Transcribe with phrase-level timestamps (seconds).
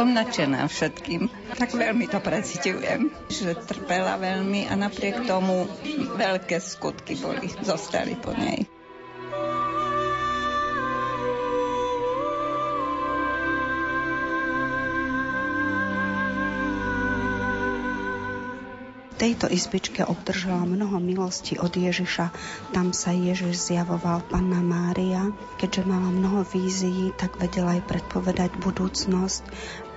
[0.00, 1.28] som nadšená všetkým.
[1.60, 5.68] Tak veľmi to precitujem, že trpela veľmi a napriek tomu
[6.16, 8.64] veľké skutky boli, zostali po nej.
[19.30, 22.34] Tejto izbičke obdržala mnoho milosti od Ježiša.
[22.74, 25.30] Tam sa Ježiš zjavoval Panna Mária.
[25.54, 29.46] Keďže mala mnoho vízií, tak vedela aj predpovedať budúcnosť.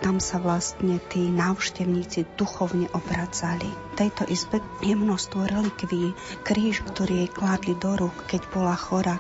[0.06, 3.66] Tam sa vlastne tí návštevníci duchovne obracali.
[3.66, 6.14] V tejto izbe je množstvo relikví.
[6.46, 9.18] Kríž, ktorý jej kládli do rúk, keď bola chora,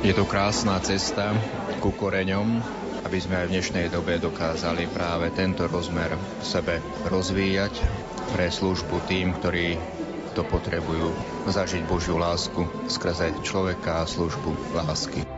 [0.00, 1.36] Je to krásna cesta
[1.76, 2.64] ku koreňom,
[3.04, 7.84] aby sme aj v dnešnej dobe dokázali práve tento rozmer v sebe rozvíjať
[8.32, 9.76] pre službu tým, ktorí
[10.32, 11.12] to potrebujú
[11.44, 15.29] zažiť Božiu lásku skrze človeka a službu lásky.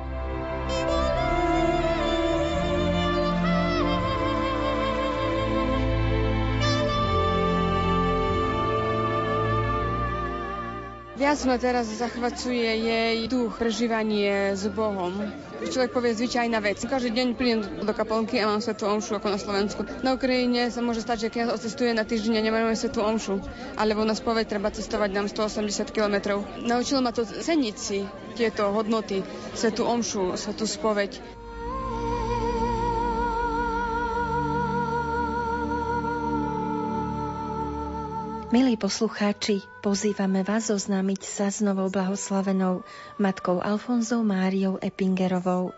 [11.32, 15.16] Ma teraz zachvacuje jej duch, prežívanie s Bohom.
[15.65, 16.76] Človek povie zvyčajná vec.
[16.84, 19.81] Každý deň prídem do kaplnky a mám svetú omšu ako na Slovensku.
[20.04, 23.41] Na Ukrajine sa môže stať, že keď odcestuje na týždeň a nemáme svetú omšu.
[23.81, 26.44] Alebo na spoveď treba cestovať nám 180 km.
[26.69, 28.04] Naučilo ma to ceniť si
[28.37, 29.25] tieto hodnoty,
[29.56, 31.41] svetú omšu, svetú spoveď.
[38.53, 42.85] Milí poslucháči, pozývame vás oznámiť sa s novou blahoslavenou
[43.17, 45.73] matkou Alfonzou Máriou Epingerovou.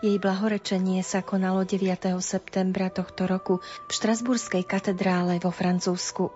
[0.00, 1.84] Jej blahorečenie sa konalo 9.
[2.24, 6.32] septembra tohto roku v Štrasburskej katedrále vo Francúzsku.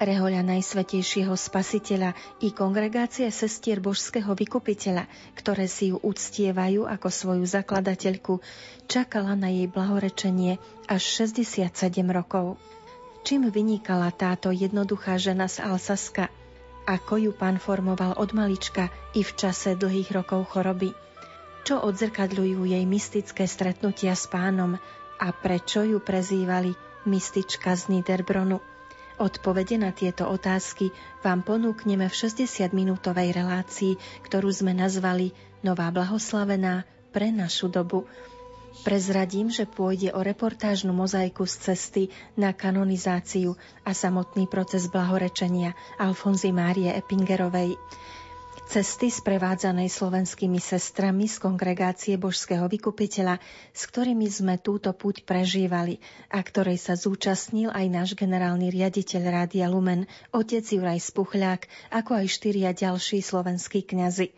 [0.00, 5.04] Rehoľa Najsvetejšieho spasiteľa i kongregácie sestier božského vykupiteľa,
[5.36, 8.40] ktoré si ju uctievajú ako svoju zakladateľku,
[8.88, 10.56] čakala na jej blahorečenie
[10.88, 11.68] až 67
[12.08, 12.56] rokov.
[13.20, 16.32] Čím vynikala táto jednoduchá žena z Alsaska?
[16.88, 20.96] Ako ju pán formoval od malička i v čase dlhých rokov choroby?
[21.60, 24.80] Čo odzrkadľujú jej mystické stretnutia s pánom
[25.20, 26.72] a prečo ju prezývali
[27.04, 28.58] mystička z Niederbronu?
[29.20, 30.88] Odpovede na tieto otázky
[31.20, 38.08] vám ponúkneme v 60-minútovej relácii, ktorú sme nazvali Nová blahoslavená pre našu dobu.
[38.70, 42.02] Prezradím, že pôjde o reportážnu mozaiku z cesty
[42.38, 47.74] na kanonizáciu a samotný proces blahorečenia Alfonzy Márie Epingerovej.
[48.70, 53.42] Cesty sprevádzanej slovenskými sestrami z kongregácie Božského vykupiteľa,
[53.74, 55.98] s ktorými sme túto púť prežívali
[56.30, 62.26] a ktorej sa zúčastnil aj náš generálny riaditeľ Rádia Lumen, otec Juraj Spuchľák, ako aj
[62.30, 64.30] štyria ďalší slovenskí kňazi.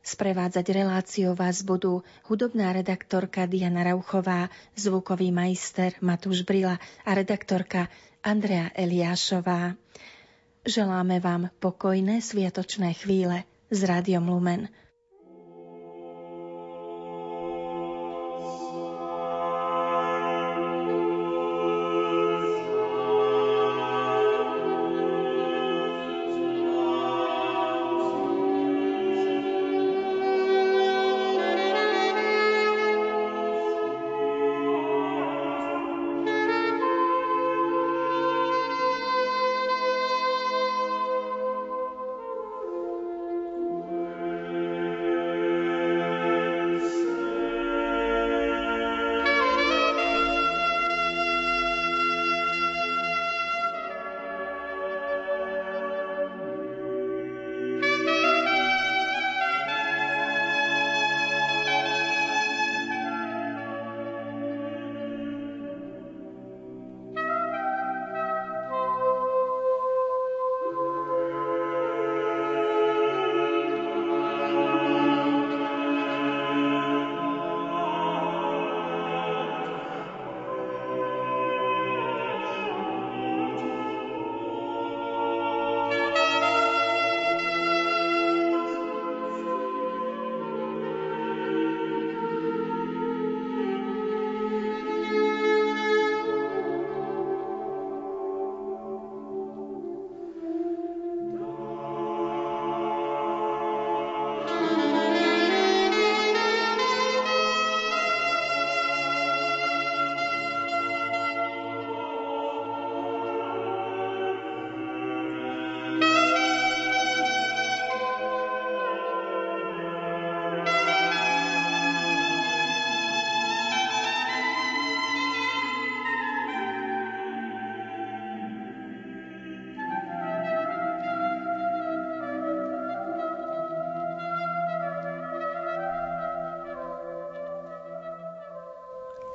[0.00, 7.92] Sprevádzať reláciu vás budú hudobná redaktorka Diana Rauchová, zvukový majster Matúš Brila a redaktorka
[8.24, 9.76] Andrea Eliášová.
[10.64, 14.68] Želáme vám pokojné sviatočné chvíle s Rádiom Lumen.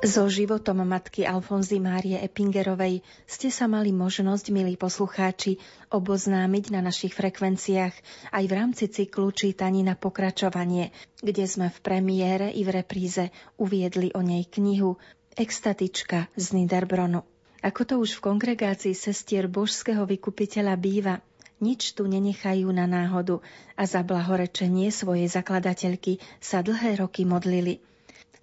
[0.06, 5.58] So životom matky Alfonzy Márie Epingerovej ste sa mali možnosť, milí poslucháči,
[5.90, 7.90] oboznámiť na našich frekvenciách
[8.30, 10.94] aj v rámci cyklu čítaní na pokračovanie,
[11.26, 14.94] kde sme v premiére i v repríze uviedli o nej knihu
[15.34, 17.26] Extatička z Niderbronu.
[17.66, 21.18] Ako to už v kongregácii sestier božského vykupiteľa býva,
[21.58, 23.42] nič tu nenechajú na náhodu
[23.74, 27.82] a za blahorečenie svojej zakladateľky sa dlhé roky modlili–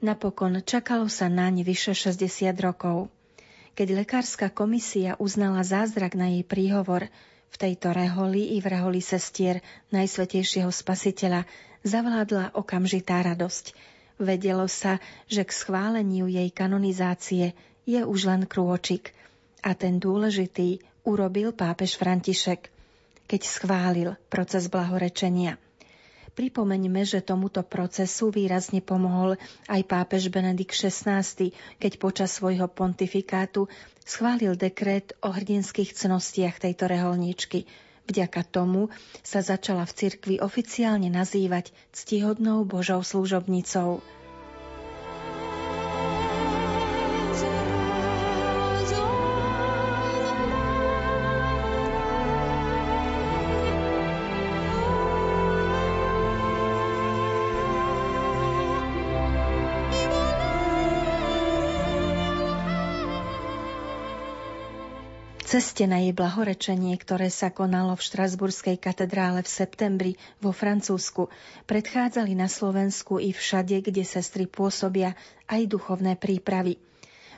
[0.04, 3.08] Napokon čakalo sa naň vyše 60 rokov.
[3.72, 7.08] Keď lekárska komisia uznala zázrak na jej príhovor,
[7.48, 9.64] v tejto reholi i v reholi sestier
[9.96, 11.48] Najsvetejšieho spasiteľa
[11.88, 13.72] zavládla okamžitá radosť.
[14.20, 15.00] Vedelo sa,
[15.32, 17.56] že k schváleniu jej kanonizácie
[17.88, 19.16] je už len krôčik.
[19.64, 22.68] A ten dôležitý urobil pápež František,
[23.24, 25.62] keď schválil proces blahorečenia.
[26.34, 29.38] Pripomeňme, že tomuto procesu výrazne pomohol
[29.70, 31.22] aj pápež Benedikt XVI,
[31.78, 33.70] keď počas svojho pontifikátu
[34.02, 37.70] schválil dekret o hrdinských cnostiach tejto reholničky.
[38.10, 38.90] Vďaka tomu
[39.22, 44.02] sa začala v cirkvi oficiálne nazývať ctihodnou Božou služobnicou.
[65.54, 70.12] Ceste na jej blahorečenie, ktoré sa konalo v Štrasburskej katedrále v septembri
[70.42, 71.30] vo Francúzsku,
[71.70, 75.13] predchádzali na Slovensku i všade, kde sestry pôsobia
[75.46, 76.82] aj duchovné prípravy.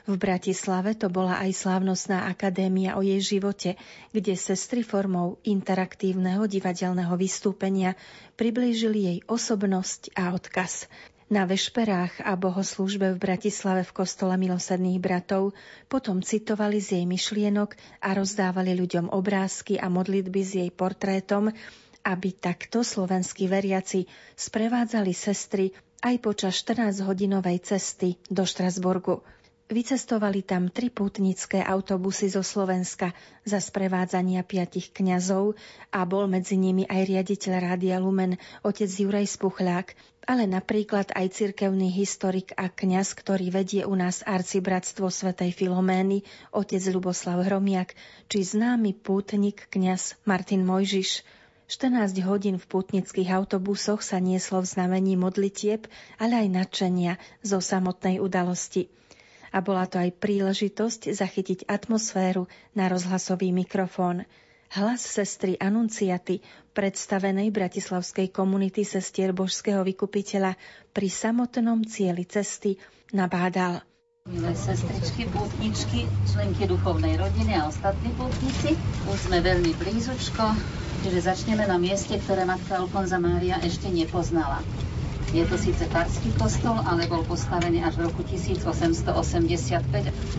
[0.08, 3.76] V Bratislave to bola aj slávnostná akadémia o jej živote,
[4.16, 8.00] kde sestry formou interaktívneho divadelného vystúpenia
[8.40, 10.88] priblížili jej osobnosť a odkaz.
[11.26, 15.58] Na vešperách a bohoslúžbe v Bratislave v kostole milosedných bratov
[15.90, 21.50] potom citovali z jej myšlienok a rozdávali ľuďom obrázky a modlitby s jej portrétom,
[22.06, 24.06] aby takto slovenskí veriaci
[24.38, 25.74] sprevádzali sestry
[26.06, 29.26] aj počas 14-hodinovej cesty do Štrasburgu.
[29.66, 33.10] Vycestovali tam tri pútnické autobusy zo Slovenska
[33.42, 35.58] za sprevádzania piatich kňazov
[35.90, 39.90] a bol medzi nimi aj riaditeľ Rádia Lumen, otec Juraj Spuchľák,
[40.30, 46.22] ale napríklad aj cirkevný historik a kňaz, ktorý vedie u nás arcibratstvo svätej Filomény,
[46.54, 47.98] otec Luboslav Hromiak,
[48.30, 51.26] či známy pútnik kňaz Martin Mojžiš.
[51.66, 55.90] 14 hodín v pútnických autobusoch sa nieslo v znamení modlitieb,
[56.22, 58.86] ale aj nadšenia zo samotnej udalosti
[59.52, 64.26] a bola to aj príležitosť zachytiť atmosféru na rozhlasový mikrofón.
[64.74, 66.42] Hlas sestry Anunciaty,
[66.74, 70.58] predstavenej bratislavskej komunity sestier božského vykupiteľa
[70.90, 72.74] pri samotnom cieli cesty,
[73.14, 73.86] nabádal.
[74.26, 78.74] Milé sestričky, pútničky, členky duchovnej rodiny a ostatní pútnici,
[79.06, 80.50] už sme veľmi blízučko,
[81.06, 84.66] čiže začneme na mieste, ktoré matka Alfonza Mária ešte nepoznala.
[85.26, 89.82] Je to síce farský kostol, ale bol postavený až v roku 1885.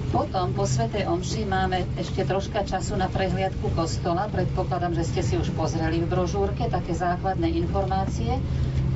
[0.08, 4.32] Potom po Svetej Omši máme ešte troška času na prehliadku kostola.
[4.32, 8.40] Predpokladám, že ste si už pozreli v brožúrke také základné informácie.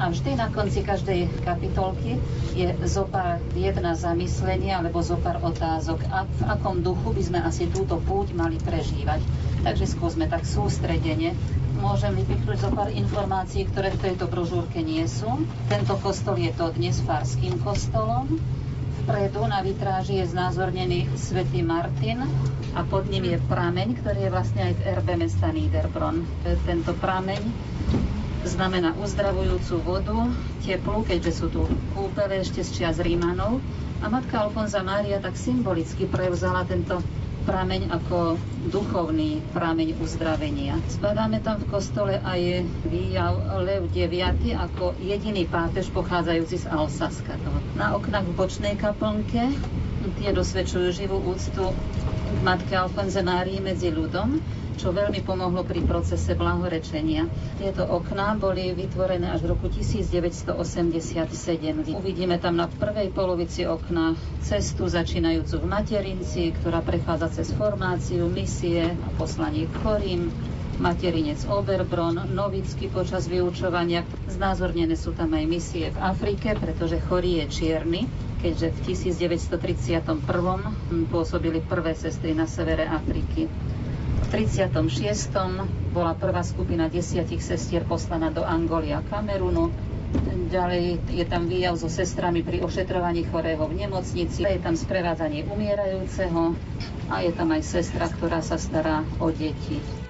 [0.01, 2.17] A vždy na konci každej kapitolky
[2.57, 6.01] je zopár jedna zamyslenia alebo zopár otázok.
[6.09, 9.21] A v akom duchu by sme asi túto púť mali prežívať.
[9.61, 11.37] Takže skúsme tak sústredene
[11.81, 15.29] môžem vypichnúť zo pár informácií, ktoré v tejto brožúrke nie sú.
[15.65, 18.37] Tento kostol je to dnes farským kostolom.
[19.01, 22.21] Vpredu na vitráži je znázornený svätý Martin
[22.77, 26.21] a pod ním je prameň, ktorý je vlastne aj v erbe mesta Niederbronn.
[26.69, 27.41] Tento prameň
[28.45, 30.17] znamená uzdravujúcu vodu,
[30.65, 31.61] teplú, keďže sú tu
[31.93, 33.61] kúpele ešte z čias Rímanov.
[34.01, 36.97] A matka Alfonza Mária tak symbolicky prevzala tento
[37.41, 38.37] prameň ako
[38.69, 40.77] duchovný prameň uzdravenia.
[40.89, 47.33] Spadáme tam v kostole aj výjav Lev 9 ako jediný pátež pochádzajúci z Alsaska.
[47.73, 49.57] Na oknách v bočnej kaplnke
[50.21, 51.73] tie dosvedčujú živú úctu
[52.41, 54.41] matke Alfonze Márii medzi ľudom
[54.81, 57.29] čo veľmi pomohlo pri procese blahorečenia.
[57.61, 60.57] Tieto okná boli vytvorené až v roku 1987.
[61.93, 68.89] Uvidíme tam na prvej polovici okna cestu začínajúcu v Materinci, ktorá prechádza cez formáciu, misie
[68.89, 70.33] a poslanie k chorým,
[70.81, 74.01] materinec Oberbron, Novicky počas vyučovania.
[74.33, 78.09] Znázornené sú tam aj misie v Afrike, pretože chorý je čierny,
[78.41, 80.17] keďže v 1931
[81.07, 83.45] pôsobili prvé sestry na severe Afriky.
[84.29, 85.29] 36.
[85.91, 89.69] bola prvá skupina desiatich sestier poslaná do Angoly a Kamerunu.
[90.47, 96.55] ďalej je tam výjav so sestrami pri ošetrovaní chorého v nemocnici, je tam sprevádzanie umierajúceho
[97.07, 100.00] a je tam aj sestra, ktorá sa stará o deti.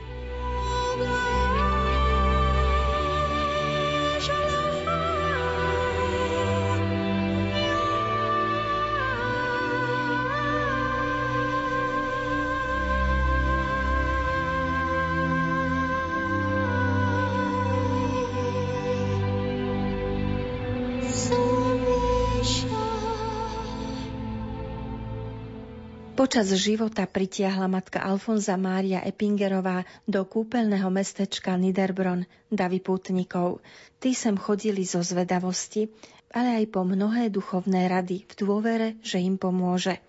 [26.32, 33.60] Počas života pritiahla matka Alfonza Mária Epingerová do kúpeľného mestečka Niderbron davy pútnikov.
[34.00, 35.92] Tí sem chodili zo zvedavosti,
[36.32, 40.00] ale aj po mnohé duchovné rady v dôvere, že im pomôže.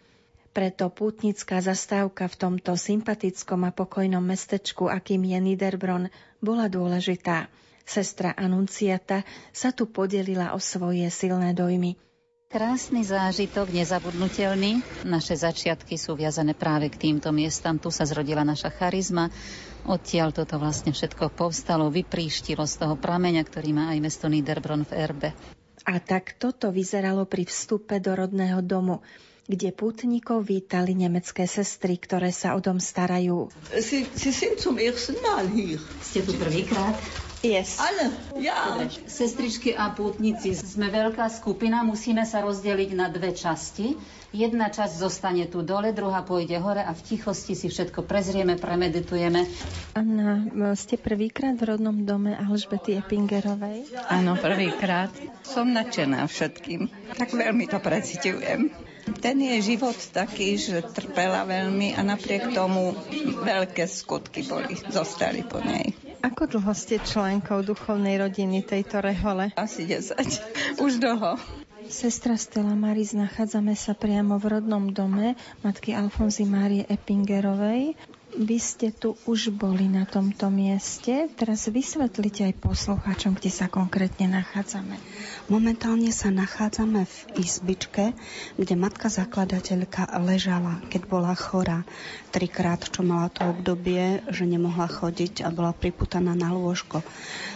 [0.54, 6.06] Preto pútnická zastávka v tomto sympatickom a pokojnom mestečku, akým je Niderbron,
[6.38, 7.50] bola dôležitá.
[7.82, 11.98] Sestra Anunciata sa tu podelila o svoje silné dojmy.
[12.52, 14.84] Krásny zážitok, nezabudnutelný.
[15.08, 17.80] Naše začiatky sú viazané práve k týmto miestam.
[17.80, 19.32] Tu sa zrodila naša charizma.
[19.88, 24.92] Odtiaľ toto vlastne všetko povstalo, vypríštilo z toho prameňa, ktorý má aj mesto Niederbron v
[24.92, 25.32] Erbe.
[25.88, 29.00] A tak toto vyzeralo pri vstupe do rodného domu
[29.42, 33.50] kde pútnikov vítali nemecké sestry, ktoré sa o dom starajú.
[35.98, 36.94] Ste tu prvýkrát?
[37.42, 37.82] Yes.
[37.82, 38.78] Alle, ja.
[39.10, 43.98] Sestričky a pútnici, sme veľká skupina, musíme sa rozdeliť na dve časti.
[44.30, 49.44] Jedna časť zostane tu dole, druhá pôjde hore a v tichosti si všetko prezrieme, premeditujeme.
[49.98, 53.90] Anna, ste prvýkrát v rodnom dome Alžbety Epingerovej?
[54.08, 55.10] Áno, prvýkrát.
[55.44, 56.88] Som nadšená všetkým.
[57.18, 58.72] Tak veľmi to precitujem.
[59.18, 62.94] Ten je život taký, že trpela veľmi a napriek tomu
[63.42, 65.90] veľké skutky boli, zostali po nej.
[66.22, 69.50] Ako dlho ste členkou duchovnej rodiny tejto rehole?
[69.58, 70.78] Asi 10.
[70.78, 71.34] Už dlho.
[71.90, 75.34] Sestra Stella Maris, nachádzame sa priamo v rodnom dome
[75.66, 77.98] matky Alfonzy Márie Epingerovej.
[78.32, 81.28] Vy ste tu už boli na tomto mieste.
[81.34, 84.96] Teraz vysvetlite aj poslucháčom, kde sa konkrétne nachádzame.
[85.50, 88.14] Momentálne sa nachádzame v izbičke,
[88.56, 91.84] kde matka zakladateľka ležala, keď bola chorá.
[92.32, 97.04] Trikrát, čo mala to obdobie, že nemohla chodiť a bola priputaná na lôžko.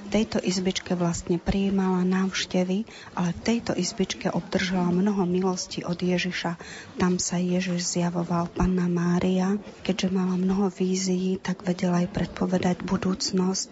[0.06, 2.84] V tejto izbičke vlastne prijímala návštevy,
[3.16, 6.60] ale v tejto izbičke obdržala mnoho milostí od Ježiša.
[7.00, 9.56] Tam sa Ježiš zjavoval Panna Mária,
[9.86, 13.68] keďže mala mnoho vízií, tak vedel aj predpovedať budúcnosť.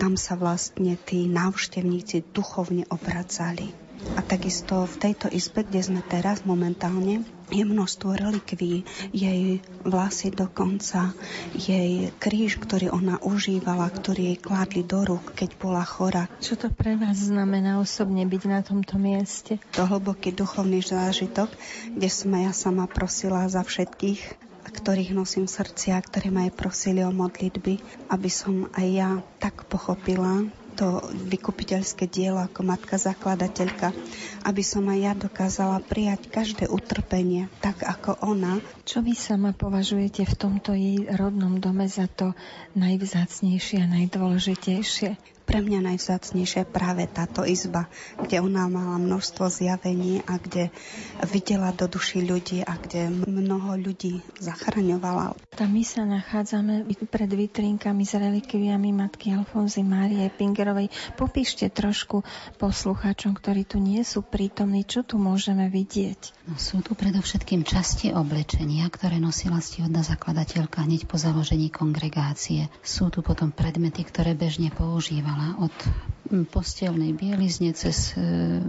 [0.00, 3.68] Tam sa vlastne tí návštevníci duchovne obracali.
[4.16, 7.20] A takisto v tejto izbe, kde sme teraz momentálne,
[7.52, 11.12] je množstvo relikví, jej vlasy dokonca,
[11.52, 16.32] jej kríž, ktorý ona užívala, ktorý jej kládli do rúk, keď bola chora.
[16.40, 19.60] Čo to pre vás znamená osobne byť na tomto mieste?
[19.76, 21.52] To hlboký duchovný zážitok,
[21.92, 26.56] kde sme ja sama prosila za všetkých, ktorých nosím v srdci a ktorí ma aj
[26.56, 29.10] prosili o modlitby, aby som aj ja
[29.42, 30.46] tak pochopila
[30.80, 33.92] to vykupiteľské dielo ako matka zakladateľka,
[34.48, 38.64] aby som aj ja dokázala prijať každé utrpenie, tak ako ona.
[38.88, 42.32] Čo vy sama považujete v tomto jej rodnom dome za to
[42.78, 45.39] najvzácnejšie a najdôležitejšie?
[45.50, 47.90] Pre mňa najvzácnejšia práve táto izba,
[48.22, 50.70] kde ona mala množstvo zjavení a kde
[51.26, 55.34] videla do duši ľudí a kde mnoho ľudí zachraňovala.
[55.50, 60.86] Tam my sa nachádzame pred vitrínkami s relikviami matky Alfonzy Márie Pingerovej.
[61.18, 62.22] Popíšte trošku
[62.62, 66.46] poslucháčom, ktorí tu nie sú prítomní, čo tu môžeme vidieť.
[66.46, 72.70] No, sú tu predovšetkým časti oblečenia, ktoré nosila stihodná zakladateľka hneď po založení kongregácie.
[72.86, 75.72] Sú tu potom predmety, ktoré bežne používala mala od
[76.52, 78.20] postelnej bielizne cez e,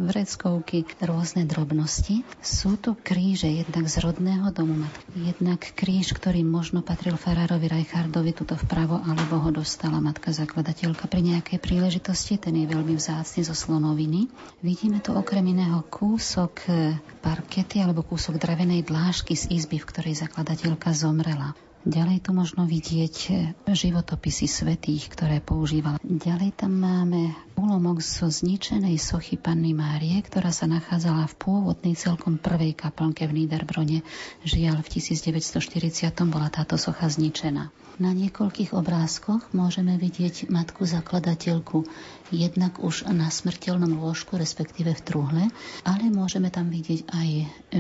[0.10, 2.26] vreckovky, rôzne drobnosti.
[2.42, 4.82] Sú tu kríže jednak z rodného domu,
[5.14, 11.22] jednak kríž, ktorý možno patril farárovi Reichardovi tuto vpravo, alebo ho dostala matka zakladateľka pri
[11.22, 14.32] nejakej príležitosti, ten je veľmi vzácny zo slonoviny.
[14.66, 20.18] Vidíme tu okrem iného kúsok e, parkety alebo kúsok dravenej dlážky z izby, v ktorej
[20.18, 21.54] zakladateľka zomrela.
[21.82, 25.98] Ďalej tu možno vidieť eh, životopisy svetých, ktoré používala.
[26.06, 32.38] Ďalej tam máme úlomok zo zničenej sochy Panny Márie, ktorá sa nachádzala v pôvodnej celkom
[32.38, 34.06] prvej kaplnke v Niederbrone.
[34.46, 37.74] Žiaľ, v 1940 bola táto socha zničená.
[38.02, 41.86] Na niekoľkých obrázkoch môžeme vidieť matku zakladateľku
[42.32, 45.44] jednak už na smrteľnom lôžku, respektíve v truhle,
[45.84, 47.30] ale môžeme tam vidieť aj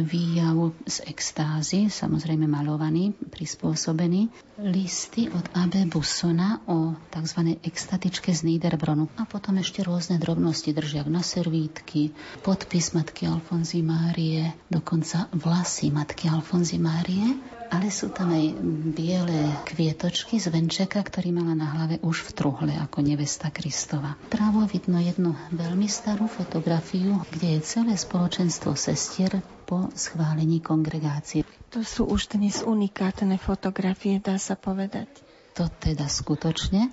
[0.03, 4.27] výjav z extázy, samozrejme malovaný, prispôsobený,
[4.61, 7.57] listy od Abe Bussona o tzv.
[7.65, 12.13] extatičke z Niederbronu a potom ešte rôzne drobnosti držia na servítky,
[12.45, 18.51] podpis matky Alfonzy Márie, dokonca vlasy matky Alfonzy Márie ale sú tam aj
[18.91, 24.19] biele kvietočky z venčeka, ktorý mala na hlave už v truhle ako nevesta Kristova.
[24.27, 31.47] Právo vidno jednu veľmi starú fotografiu, kde je celé spoločenstvo sestier po schválení kongregácie.
[31.71, 35.07] To sú už dnes unikátne fotografie, dá sa povedať.
[35.55, 36.91] To teda skutočne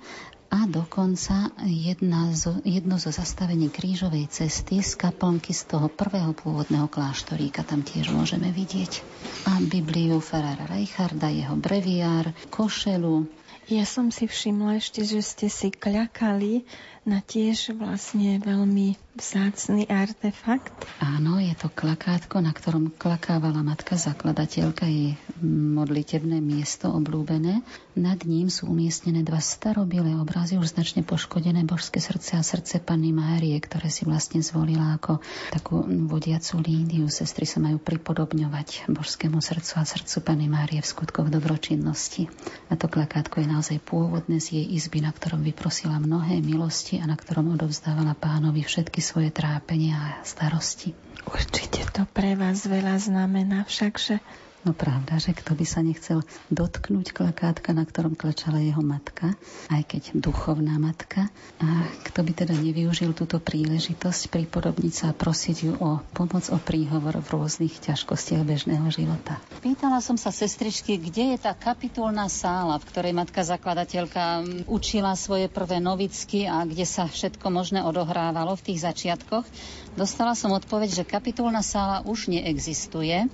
[0.49, 6.89] a dokonca jedna zo, jedno zo zastavení krížovej cesty z kaplnky z toho prvého pôvodného
[6.89, 9.05] kláštoríka tam tiež môžeme vidieť.
[9.45, 13.29] A Bibliu Ferrara Reicharda, jeho breviár, košelu,
[13.69, 16.65] ja som si všimla ešte, že ste si kľakali
[17.05, 20.71] na tiež vlastne veľmi vzácný artefakt.
[21.01, 27.65] Áno, je to klakátko, na ktorom klakávala matka zakladateľka, jej modlitebné miesto oblúbené.
[27.99, 33.11] Nad ním sú umiestnené dva starobilé obrazy, už značne poškodené božské srdce a srdce Panny
[33.11, 35.19] Márie, ktoré si vlastne zvolila ako
[35.51, 37.11] takú vodiacu líniu.
[37.11, 42.31] Sestry sa majú pripodobňovať božskému srdcu a srdcu Panny Márie v skutkoch dobročinnosti.
[42.71, 47.05] A to klakátko je naozaj pôvodné z jej izby, na ktorom vyprosila mnohé milosti a
[47.09, 50.95] na ktorom odovzdávala pánovi všetky svoje trápenia a starosti.
[51.27, 54.19] Určite to pre vás veľa znamená, všakže
[54.67, 56.19] No pravda, že kto by sa nechcel
[56.51, 59.39] dotknúť klakátka, na ktorom klačala jeho matka,
[59.71, 61.31] aj keď duchovná matka.
[61.63, 66.59] A kto by teda nevyužil túto príležitosť pripodobniť sa a prosiť ju o pomoc, o
[66.59, 69.39] príhovor v rôznych ťažkostiach bežného života.
[69.63, 75.47] Pýtala som sa sestričky, kde je tá kapitulná sála, v ktorej matka zakladateľka učila svoje
[75.47, 79.47] prvé novicky a kde sa všetko možné odohrávalo v tých začiatkoch.
[79.95, 83.31] Dostala som odpoveď, že kapitulná sála už neexistuje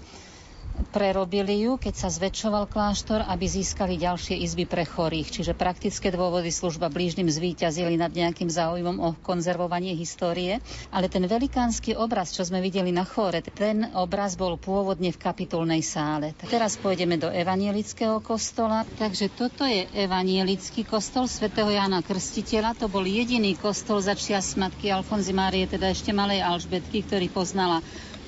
[0.92, 5.32] prerobili ju, keď sa zväčšoval kláštor, aby získali ďalšie izby pre chorých.
[5.32, 10.60] Čiže praktické dôvody služba blížnym zvíťazili nad nejakým záujmom o konzervovanie histórie.
[10.92, 15.82] Ale ten velikánsky obraz, čo sme videli na chore, ten obraz bol pôvodne v kapitulnej
[15.84, 16.36] sále.
[16.48, 18.88] Teraz pôjdeme do evanielického kostola.
[19.00, 22.78] Takže toto je evanielický kostol svätého Jana Krstiteľa.
[22.80, 27.84] To bol jediný kostol začias matky Alfonzy Márie, teda ešte malej Alžbetky, ktorý poznala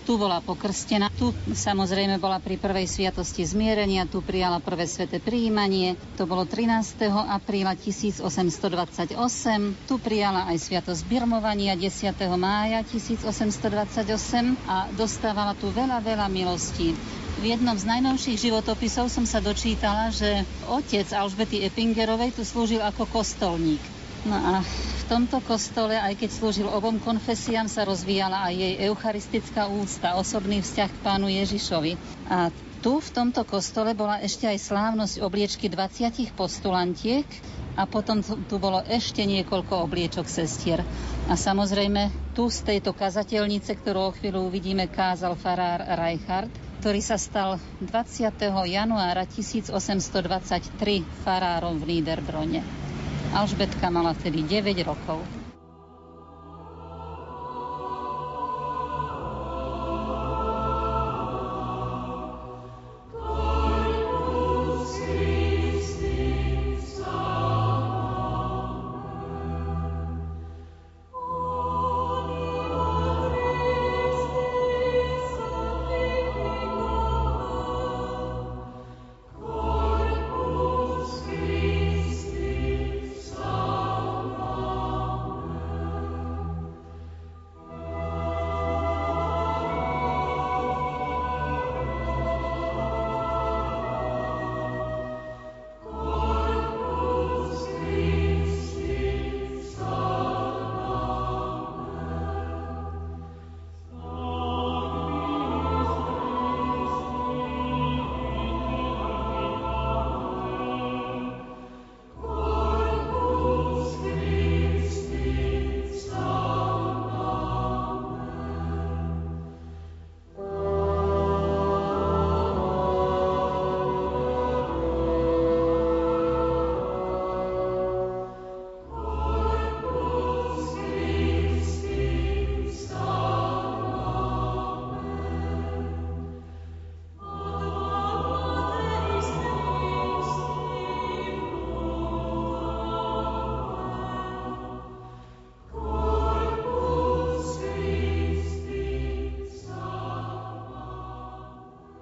[0.08, 6.00] tu bola pokrstená, tu samozrejme bola pri prvej sviatosti zmierenia, tu prijala prvé sveté príjmanie,
[6.16, 7.12] to bolo 13.
[7.12, 9.20] apríla 1828,
[9.84, 12.16] tu prijala aj sviatosť birmovania 10.
[12.40, 16.96] mája 1828 a dostávala tu veľa, veľa milostí.
[17.38, 23.12] V jednom z najnovších životopisov som sa dočítala, že otec Alžbety Epingerovej tu slúžil ako
[23.12, 23.84] kostolník.
[24.24, 24.64] No a
[25.08, 30.90] tomto kostole, aj keď slúžil obom konfesiám, sa rozvíjala aj jej eucharistická ústa, osobný vzťah
[30.92, 31.96] k pánu Ježišovi.
[32.28, 32.52] A
[32.84, 37.26] tu v tomto kostole bola ešte aj slávnosť obliečky 20 postulantiek
[37.80, 40.84] a potom tu bolo ešte niekoľko obliečok sestier.
[41.32, 46.52] A samozrejme tu z tejto kazateľnice, ktorú o chvíľu uvidíme, kázal farár Reichardt,
[46.84, 48.28] ktorý sa stal 20.
[48.70, 49.72] januára 1823
[51.24, 52.62] farárom v Niederbrone.
[53.34, 55.37] Alžbetka mala vtedy 9 rokov.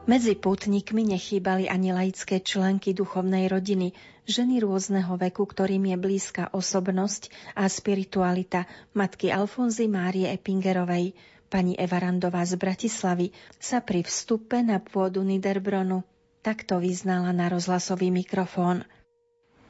[0.05, 3.89] Medzi pútnikmi nechýbali ani laické členky duchovnej rodiny,
[4.29, 11.17] ženy rôzneho veku, ktorým je blízka osobnosť a spiritualita matky Alfonzy Márie Epingerovej.
[11.49, 16.05] Pani Evarandová z Bratislavy sa pri vstupe na pôdu Niderbronu
[16.45, 18.85] takto vyznala na rozhlasový mikrofón.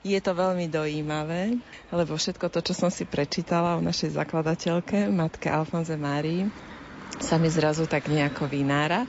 [0.03, 1.55] Je to veľmi dojímavé,
[1.95, 6.51] lebo všetko to, čo som si prečítala o našej zakladateľke, matke Alfonze Márii,
[7.23, 9.07] sa mi zrazu tak nejako vynára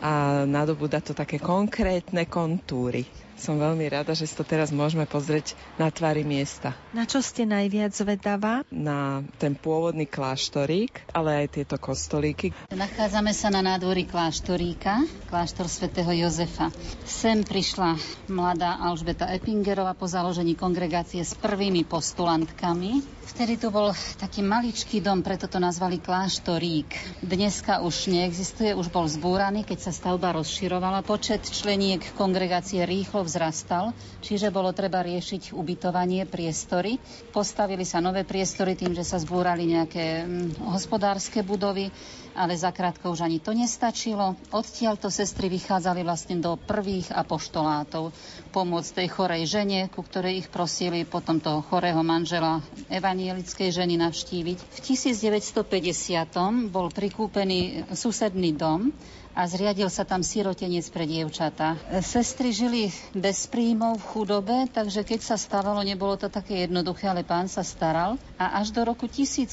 [0.00, 3.08] a nadobúda to také konkrétne kontúry.
[3.36, 6.72] Som veľmi rada, že si to teraz môžeme pozrieť na tvary miesta.
[6.96, 8.64] Na čo ste najviac zvedavá?
[8.72, 12.56] Na ten pôvodný kláštorík, ale aj tieto kostolíky.
[12.72, 16.72] Nachádzame sa na nádvorí kláštoríka, kláštor svätého Jozefa.
[17.04, 18.00] Sem prišla
[18.32, 23.04] mladá Alžbeta Epingerová po založení kongregácie s prvými postulantkami.
[23.36, 27.20] Vtedy tu bol taký maličký dom, preto to nazvali kláštorík.
[27.20, 31.04] Dneska už neexistuje, už bol zbúraný, keď sa stavba rozširovala.
[31.04, 33.90] Počet členiek kongregácie rýchlo vzrastal,
[34.22, 36.96] čiže bolo treba riešiť ubytovanie, priestory.
[37.34, 41.90] Postavili sa nové priestory tým, že sa zbúrali nejaké hm, hospodárske budovy,
[42.36, 44.36] ale zakrátko už ani to nestačilo.
[44.52, 48.12] Odtiaľto sestry vychádzali vlastne do prvých apoštolátov
[48.52, 52.60] pomôcť tej chorej žene, ku ktorej ich prosili potom toho chorého manžela
[52.92, 54.58] evanielickej ženy navštíviť.
[54.60, 58.92] V 1950 bol prikúpený susedný dom
[59.36, 61.76] a zriadil sa tam sirotenec pre dievčatá.
[62.00, 67.20] Sestry žili bez príjmov v chudobe, takže keď sa stávalo, nebolo to také jednoduché, ale
[67.20, 68.16] pán sa staral.
[68.40, 69.52] A až do roku 1857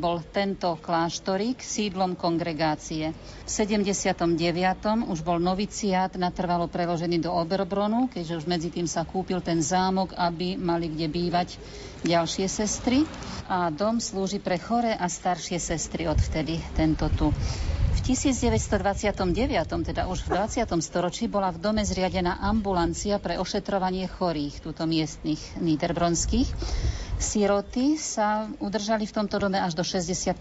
[0.00, 3.12] bol tento kláštorík sídlom kongregácie.
[3.44, 4.24] V 79.
[5.04, 10.16] už bol noviciát natrvalo preložený do Oberbronu, keďže už medzi tým sa kúpil ten zámok,
[10.16, 11.60] aby mali kde bývať
[12.08, 13.04] ďalšie sestry.
[13.52, 17.28] A dom slúži pre chore a staršie sestry odvtedy, tento tu.
[18.04, 19.32] 1929,
[19.80, 20.68] teda už v 20.
[20.84, 26.52] storočí, bola v dome zriadená ambulancia pre ošetrovanie chorých, túto miestnych niederbronských.
[27.14, 30.34] Siroty sa udržali v tomto dome až do 65.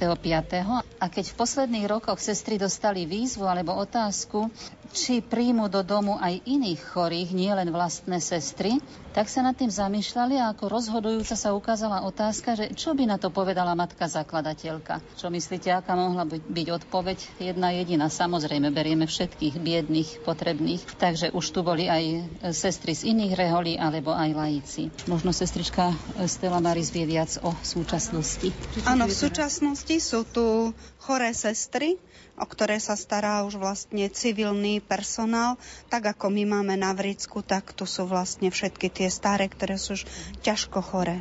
[0.97, 4.49] A keď v posledných rokoch sestry dostali výzvu alebo otázku,
[4.93, 8.77] či príjmu do domu aj iných chorých, nie len vlastné sestry,
[9.13, 13.17] tak sa nad tým zamýšľali a ako rozhodujúca sa ukázala otázka, že čo by na
[13.21, 15.01] to povedala matka zakladateľka.
[15.17, 17.17] Čo myslíte, aká mohla byť, byť odpoveď?
[17.41, 18.09] Jedna jediná.
[18.09, 20.81] Samozrejme, berieme všetkých biedných, potrebných.
[20.97, 24.89] Takže už tu boli aj sestry z iných reholí alebo aj laici.
[25.05, 25.93] Možno sestrička
[26.25, 28.55] Stella Maris vie viac o súčasnosti.
[28.87, 30.71] Áno, v súčasnosti sú tu
[31.03, 31.99] choré sestry,
[32.39, 35.59] o ktoré sa stará už vlastne civilný personál.
[35.91, 39.99] Tak ako my máme na Vricku, tak tu sú vlastne všetky tie staré, ktoré sú
[39.99, 40.07] už
[40.39, 41.19] ťažko choré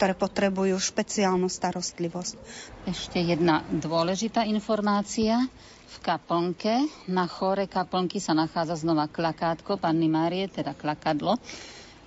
[0.00, 2.40] ktoré potrebujú špeciálnu starostlivosť.
[2.88, 5.44] Ešte jedna dôležitá informácia.
[5.92, 11.36] V kaplnke, na chore kaplnky sa nachádza znova klakátko Panny Márie, teda klakadlo,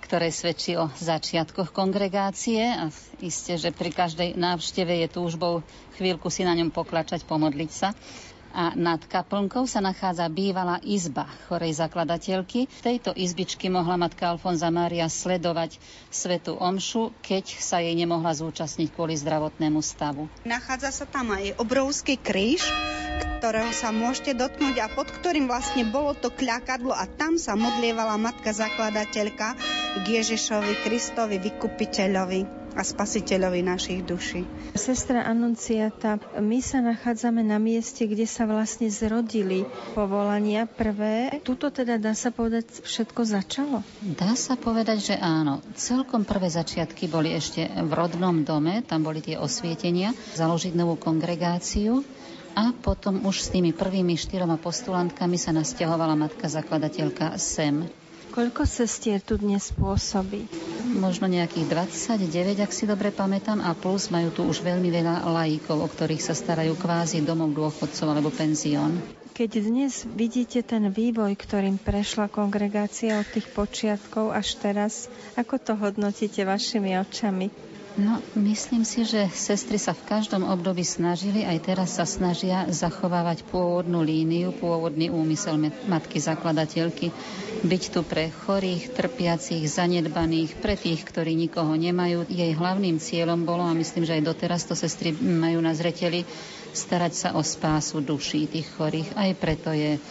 [0.04, 2.60] ktoré svedčí o začiatkoch kongregácie.
[2.60, 2.92] A
[3.24, 5.64] isté, že pri každej návšteve je túžbou
[5.96, 7.96] chvíľku si na ňom poklačať, pomodliť sa
[8.54, 12.70] a nad kaplnkou sa nachádza bývalá izba chorej zakladateľky.
[12.70, 15.82] V tejto izbičky mohla matka Alfonza Mária sledovať
[16.14, 20.30] svetu omšu, keď sa jej nemohla zúčastniť kvôli zdravotnému stavu.
[20.46, 22.62] Nachádza sa tam aj obrovský kríž,
[23.42, 28.16] ktorého sa môžete dotknúť a pod ktorým vlastne bolo to kľakadlo a tam sa modlievala
[28.16, 29.58] matka zakladateľka
[30.00, 34.44] k Ježišovi Kristovi, vykupiteľovi a spasiteľovi našich duší.
[34.74, 41.30] Sestra Anunciata, my sa nachádzame na mieste, kde sa vlastne zrodili povolania prvé.
[41.46, 43.86] Tuto teda dá sa povedať, všetko začalo?
[44.02, 45.62] Dá sa povedať, že áno.
[45.78, 52.02] Celkom prvé začiatky boli ešte v rodnom dome, tam boli tie osvietenia, založiť novú kongregáciu
[52.54, 57.90] a potom už s tými prvými štyroma postulantkami sa nasťahovala matka zakladateľka Sem.
[58.34, 60.50] Koľko sestier tu dnes pôsobí?
[60.98, 65.78] Možno nejakých 29, ak si dobre pamätám, a plus majú tu už veľmi veľa laikov,
[65.78, 68.98] o ktorých sa starajú kvázi domov dôchodcov alebo penzión.
[69.38, 75.74] Keď dnes vidíte ten vývoj, ktorým prešla kongregácia od tých počiatkov až teraz, ako to
[75.78, 77.73] hodnotíte vašimi očami?
[77.94, 83.46] No, myslím si, že sestry sa v každom období snažili, aj teraz sa snažia zachovávať
[83.46, 87.14] pôvodnú líniu, pôvodný úmysel matky zakladateľky,
[87.62, 92.26] byť tu pre chorých, trpiacich, zanedbaných, pre tých, ktorí nikoho nemajú.
[92.34, 96.26] Jej hlavným cieľom bolo, a myslím, že aj doteraz to sestry majú na zreteli,
[96.74, 99.14] starať sa o spásu duší tých chorých.
[99.14, 100.02] Aj preto je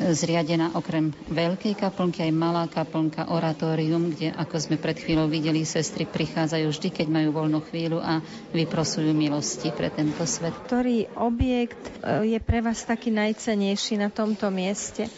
[0.00, 6.08] zriadená okrem veľkej kaplnky aj malá kaplnka, oratórium, kde, ako sme pred chvíľou videli, sestry
[6.08, 8.24] prichádzajú vždy, keď majú voľnú chvíľu a
[8.56, 10.56] vyprosujú milosti pre tento svet.
[10.66, 15.08] Ktorý objekt e, je pre vás taký najcenejší na tomto mieste?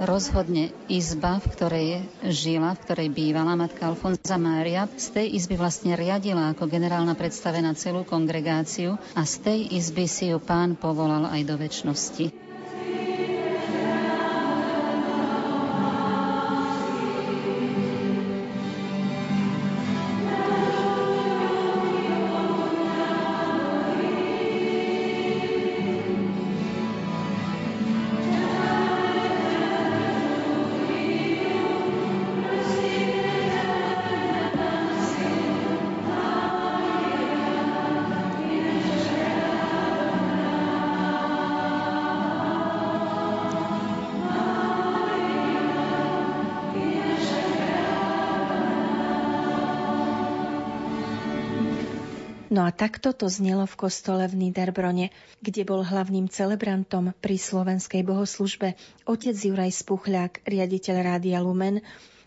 [0.00, 1.88] rozhodne izba, v ktorej
[2.24, 4.88] žila, v ktorej bývala matka Alfonza Mária.
[4.96, 10.32] Z tej izby vlastne riadila ako generálna predstavená celú kongregáciu a z tej izby si
[10.32, 12.49] ju pán povolal aj do väčšnosti.
[52.60, 55.08] No a takto to znelo v kostole v Niederbrone,
[55.40, 58.76] kde bol hlavným celebrantom pri slovenskej bohoslužbe
[59.08, 61.80] otec Juraj Spuchľák, riaditeľ Rádia Lumen,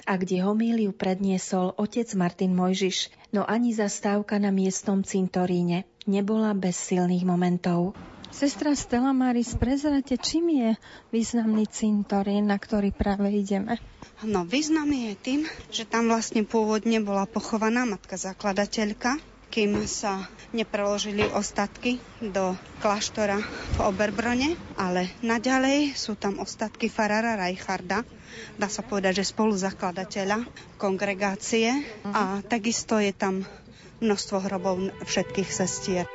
[0.09, 3.13] a kde homíliu predniesol otec Martin Mojžiš.
[3.29, 7.93] No ani zastávka na miestnom cintoríne nebola bez silných momentov.
[8.33, 10.69] Sestra Stella Maris, prezrate, čím je
[11.13, 13.77] významný cintorín, na ktorý práve ideme?
[14.25, 19.21] No, významný je tým, že tam vlastne pôvodne bola pochovaná matka zakladateľka,
[19.53, 28.01] kým sa nepreložili ostatky do kláštora v Oberbrone, ale naďalej sú tam ostatky farára Reicharda,
[28.57, 30.49] dá sa povedať, že spoluzakladateľa
[30.81, 31.69] kongregácie
[32.01, 33.45] a takisto je tam
[34.01, 36.09] množstvo hrobov všetkých sestier.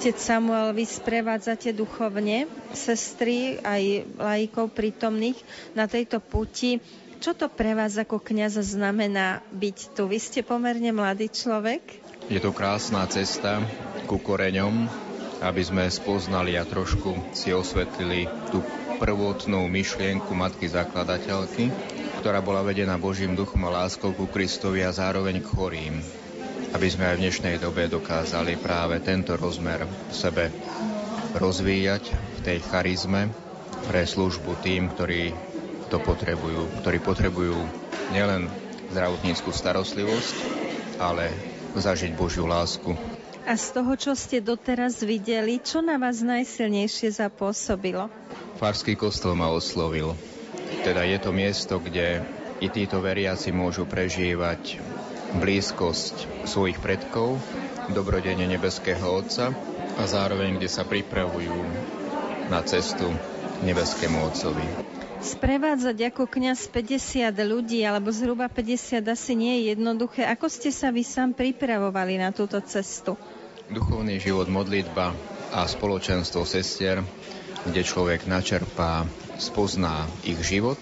[0.00, 5.36] Otec Samuel, vy sprevádzate duchovne sestry aj laikov prítomných
[5.76, 6.80] na tejto puti.
[7.20, 10.08] Čo to pre vás ako kniaza znamená byť tu?
[10.08, 11.84] Vy ste pomerne mladý človek?
[12.32, 13.60] Je to krásna cesta
[14.08, 14.88] ku koreňom,
[15.44, 18.64] aby sme spoznali a trošku si osvetlili tú
[19.04, 21.68] prvotnú myšlienku matky zakladateľky,
[22.24, 26.19] ktorá bola vedená Božím duchom a láskou ku Kristovi a zároveň k chorým
[26.70, 30.44] aby sme aj v dnešnej dobe dokázali práve tento rozmer v sebe
[31.34, 33.30] rozvíjať v tej charizme
[33.90, 35.34] pre službu tým, ktorí
[35.90, 37.58] to potrebujú, ktorí potrebujú
[38.14, 38.46] nielen
[38.94, 40.36] zdravotníckú starostlivosť,
[41.02, 41.30] ale
[41.74, 42.94] zažiť Božiu lásku.
[43.46, 48.06] A z toho, čo ste doteraz videli, čo na vás najsilnejšie zapôsobilo?
[48.62, 50.14] Farský kostol ma oslovil.
[50.86, 52.22] Teda je to miesto, kde
[52.60, 54.78] i títo veriaci môžu prežívať
[55.38, 57.38] blízkosť svojich predkov,
[57.94, 59.54] dobrodenie nebeského Otca
[59.98, 61.54] a zároveň, kde sa pripravujú
[62.50, 63.06] na cestu
[63.62, 64.66] nebeskému Otcovi.
[65.20, 70.24] Sprevádzať ako kňaz 50 ľudí, alebo zhruba 50 asi nie je jednoduché.
[70.24, 73.20] Ako ste sa vy sám pripravovali na túto cestu?
[73.68, 75.12] Duchovný život, modlitba
[75.52, 77.04] a spoločenstvo sestier,
[77.68, 79.04] kde človek načerpá,
[79.36, 80.80] spozná ich život,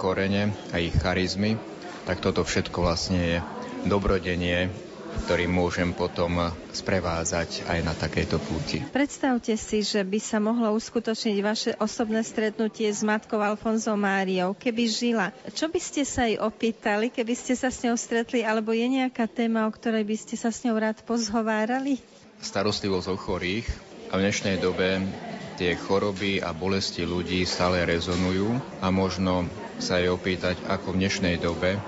[0.00, 1.60] korene a ich charizmy,
[2.08, 3.38] tak toto všetko vlastne je
[3.88, 4.70] dobrodenie,
[5.24, 8.78] ktorý môžem potom sprevázať aj na takejto púti.
[8.92, 14.84] Predstavte si, že by sa mohlo uskutočniť vaše osobné stretnutie s matkou Alfonzou Máriou, keby
[14.86, 15.26] žila.
[15.56, 19.24] Čo by ste sa jej opýtali, keby ste sa s ňou stretli, alebo je nejaká
[19.24, 21.98] téma, o ktorej by ste sa s ňou rád pozhovárali?
[22.44, 23.66] Starostlivosť o chorých
[24.12, 25.00] a v dnešnej dobe
[25.56, 29.48] tie choroby a bolesti ľudí stále rezonujú a možno
[29.80, 31.80] sa jej opýtať, ako v dnešnej dobe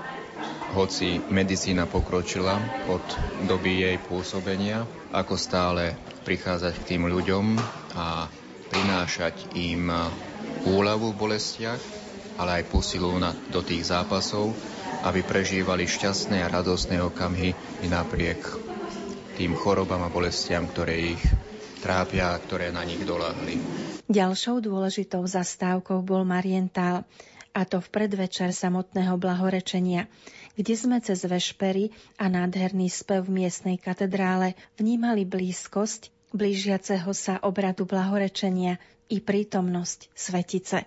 [0.73, 2.57] hoci medicína pokročila
[2.89, 3.05] od
[3.49, 7.45] doby jej pôsobenia, ako stále prichádzať k tým ľuďom
[7.97, 8.29] a
[8.69, 9.89] prinášať im
[10.69, 11.81] úľavu v bolestiach,
[12.37, 14.53] ale aj posilu na, do tých zápasov,
[15.03, 18.39] aby prežívali šťastné a radostné okamhy i napriek
[19.39, 21.23] tým chorobám a bolestiam, ktoré ich
[21.79, 23.55] trápia a ktoré na nich doláhli.
[24.11, 27.07] Ďalšou dôležitou zastávkou bol Marientál,
[27.49, 30.05] a to v predvečer samotného blahorečenia
[30.59, 37.87] kde sme cez vešpery a nádherný spev v miestnej katedrále vnímali blízkosť blížiaceho sa obradu
[37.87, 38.75] blahorečenia
[39.07, 40.83] i prítomnosť svetice.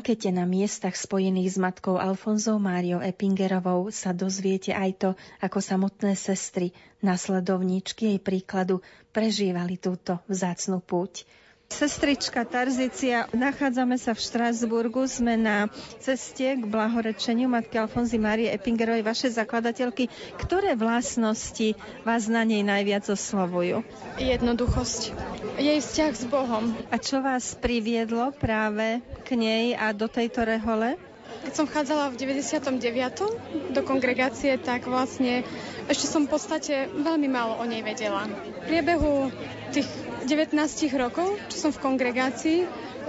[0.00, 5.10] Ankete na miestach spojených s matkou Alfonzou Máriou Epingerovou sa dozviete aj to,
[5.44, 6.72] ako samotné sestry,
[7.04, 8.80] nasledovníčky jej príkladu,
[9.12, 11.28] prežívali túto vzácnu púť.
[11.70, 15.70] Sestrička Tarzicia, nachádzame sa v Štrásburgu, sme na
[16.02, 20.10] ceste k blahorečeniu matky Alfonzy Márie Epingerovej, vaše zakladateľky.
[20.34, 23.86] Ktoré vlastnosti vás na nej najviac oslovujú?
[24.18, 25.14] Jednoduchosť.
[25.62, 26.74] Jej vzťah s Bohom.
[26.90, 30.98] A čo vás priviedlo práve k nej a do tejto rehole?
[31.40, 33.72] Keď som vchádzala v 99.
[33.72, 35.46] do kongregácie, tak vlastne
[35.90, 38.30] ešte som v podstate veľmi málo o nej vedela.
[38.30, 39.34] V priebehu
[39.74, 39.90] tých
[40.22, 40.54] 19
[40.94, 42.58] rokov, čo som v kongregácii,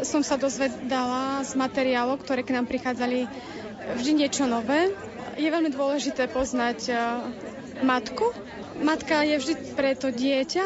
[0.01, 3.29] som sa dozvedala z materiálov, ktoré k nám prichádzali
[4.01, 4.89] vždy niečo nové.
[5.37, 6.97] Je veľmi dôležité poznať uh,
[7.85, 8.33] matku.
[8.81, 10.65] Matka je vždy pre to dieťa,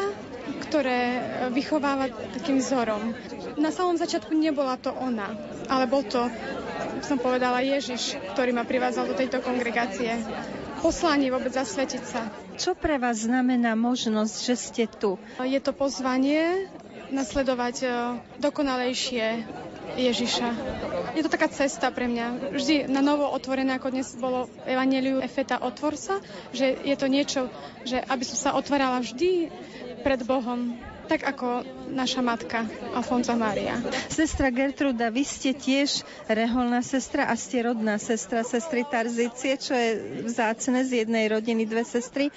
[0.68, 1.00] ktoré
[1.52, 3.12] vychováva takým vzorom.
[3.60, 5.36] Na samom začiatku nebola to ona,
[5.68, 6.32] ale bol to,
[7.04, 10.16] som povedala, Ježiš, ktorý ma privádzal do tejto kongregácie
[10.86, 12.30] poslanie vôbec zasvetiť sa.
[12.54, 15.18] Čo pre vás znamená možnosť, že ste tu?
[15.42, 16.70] Je to pozvanie
[17.10, 17.88] nasledovať e,
[18.38, 19.46] dokonalejšie
[19.98, 20.48] Ježiša.
[21.18, 22.54] Je to taká cesta pre mňa.
[22.54, 26.22] Vždy na novo otvorené, ako dnes bolo Evangeliu Efeta Otvor sa,
[26.54, 27.50] že je to niečo,
[27.82, 29.50] že aby som sa otvárala vždy
[30.06, 33.78] pred Bohom, tak ako naša matka Alfonza Mária.
[34.10, 40.22] Sestra Gertruda, vy ste tiež reholná sestra a ste rodná sestra sestry Tarzície, čo je
[40.26, 42.34] vzácne z jednej rodiny dve sestry.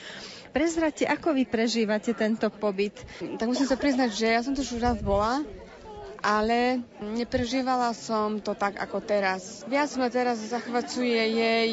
[0.49, 2.97] Prezrate, ako vy prežívate tento pobyt?
[3.21, 5.45] Tak musím sa priznať, že ja som tu už raz bola,
[6.25, 9.61] ale neprežívala som to tak ako teraz.
[9.69, 11.71] Viac ma teraz zachvacuje jej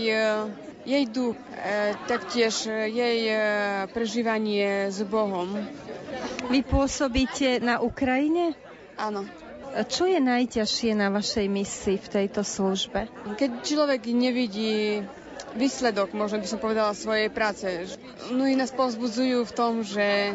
[0.87, 3.37] jej duch, e, taktiež jej e,
[3.91, 5.51] prežívanie s Bohom.
[6.47, 8.55] Vy pôsobíte na Ukrajine?
[8.95, 9.27] Áno.
[9.77, 13.13] Čo je najťažšie na vašej misii v tejto službe?
[13.37, 15.05] Keď človek nevidí
[15.53, 17.67] výsledok, možno by som povedala, svojej práce.
[18.33, 20.33] Mnohí nás povzbudzujú v tom, že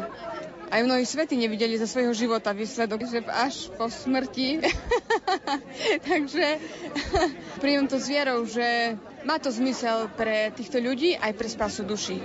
[0.72, 4.64] aj mnohí svety nevideli za svojho života výsledok, že až po smrti.
[6.08, 6.46] Takže
[7.62, 8.96] príjem to s vierou, že
[9.28, 12.16] má to zmysel pre týchto ľudí aj pre spásu duši.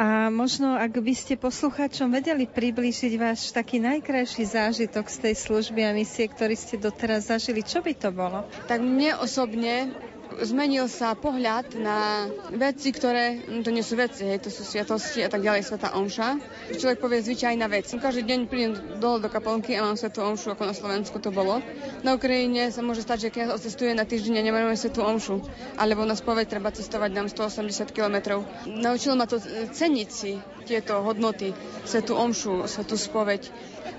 [0.00, 5.84] A možno, ak by ste poslucháčom vedeli priblížiť váš taký najkrajší zážitok z tej služby
[5.84, 8.48] a misie, ktorý ste doteraz zažili, čo by to bolo?
[8.64, 9.92] Tak mne osobne
[10.38, 15.26] zmenil sa pohľad na veci, ktoré, no to nie sú veci, hej, to sú sviatosti
[15.26, 16.38] a tak ďalej, sveta omša.
[16.78, 17.90] Človek povie zvyčajná vec.
[17.90, 18.72] Každý deň prídem
[19.02, 21.58] dole do kaplnky a mám svetú omšu, ako na Slovensku to bolo.
[22.06, 25.42] Na Ukrajine sa môže stať, že keď cestuje na týždeň a nemáme svetú omšu,
[25.74, 28.46] alebo na spoveď treba cestovať nám 180 km.
[28.68, 31.50] Naučilo ma to ceniť si tieto hodnoty,
[31.82, 33.50] svetú omšu, svetú spoveď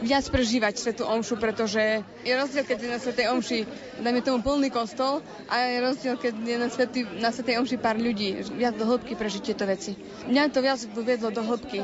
[0.02, 3.60] viac prežívať Svetu Omšu, pretože je rozdiel, keď je na Svetej Omši,
[4.02, 7.98] dajme tomu plný kostol, a je rozdiel, keď je na, Svety, na Svetej Omši pár
[7.98, 8.42] ľudí.
[8.56, 9.94] Viac do hĺbky prežiť tieto veci.
[10.26, 11.80] Mňa to viac doviedlo do hĺbky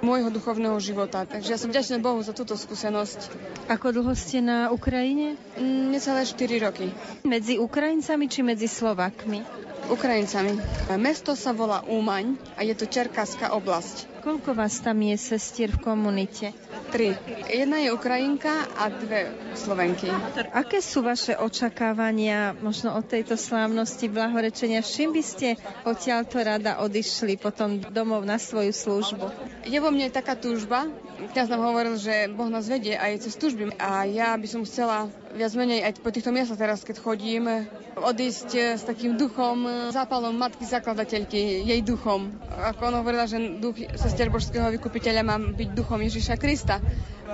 [0.00, 1.26] môjho duchovného života.
[1.26, 3.34] Takže ja som vďačná Bohu za túto skúsenosť.
[3.66, 5.34] Ako dlho ste na Ukrajine?
[5.58, 6.86] Mm, necelé 4 roky.
[7.26, 9.67] Medzi Ukrajincami či medzi Slovakmi?
[9.86, 10.58] Ukrajincami.
[10.98, 14.18] Mesto sa volá Úmaň a je to Čerkásska oblasť.
[14.18, 16.50] Koľko vás tam je sestier v komunite?
[16.90, 17.14] Tri.
[17.46, 20.10] Jedna je Ukrajinka a dve Slovenky.
[20.50, 24.82] Aké sú vaše očakávania možno od tejto slávnosti blahorečenia?
[24.84, 25.54] Čím by ste
[25.86, 29.30] odtiaľto rada odišli potom domov na svoju službu?
[29.64, 30.90] Je vo mne taká túžba.
[31.18, 33.74] Kňaz nám hovoril, že Boh nás vedie aj cez túžby.
[33.74, 37.66] A ja by som chcela viac menej aj po týchto miestach teraz, keď chodím,
[37.98, 42.38] odísť s takým duchom, zápalom matky zakladateľky, jej duchom.
[42.70, 46.78] Ako ona hovorila, že duch sestier božského vykupiteľa má byť duchom Ježiša Krista.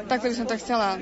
[0.09, 0.97] Takto by som tak chcela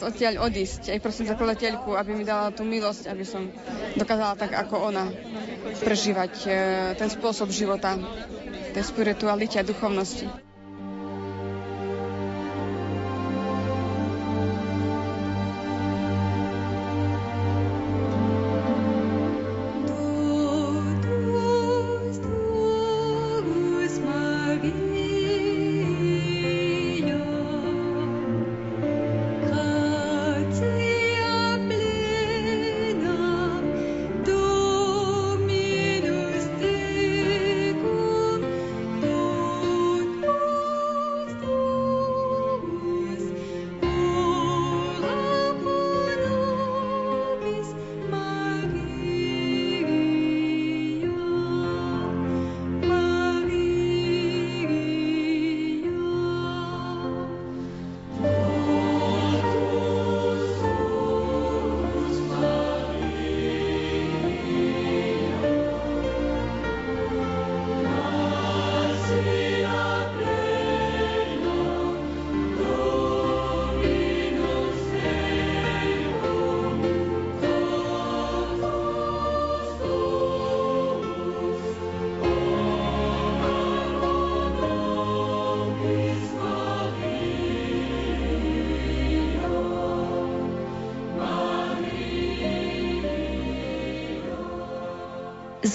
[0.00, 0.88] odtiaľ odísť.
[0.96, 3.52] Aj prosím zakladateľku, aby mi dala tú milosť, aby som
[4.00, 5.12] dokázala tak ako ona
[5.84, 6.48] prežívať e,
[6.96, 8.00] ten spôsob života,
[8.72, 10.47] tej spiritualite a duchovnosti.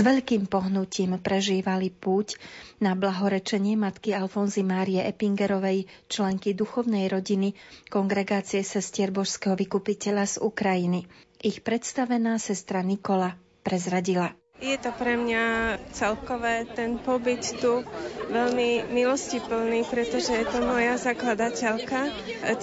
[0.04, 2.36] Veľkým pohnutím prežívali púť
[2.84, 7.56] na blahorečenie matky Alfonzy Márie Epingerovej, členky duchovnej rodiny
[7.88, 11.08] Kongregácie sestier Božského vykupiteľa z Ukrajiny.
[11.40, 14.43] Ich predstavená sestra Nikola prezradila.
[14.64, 17.84] Je to pre mňa celkové ten pobyt tu
[18.32, 22.08] veľmi milostiplný, pretože je to moja zakladateľka,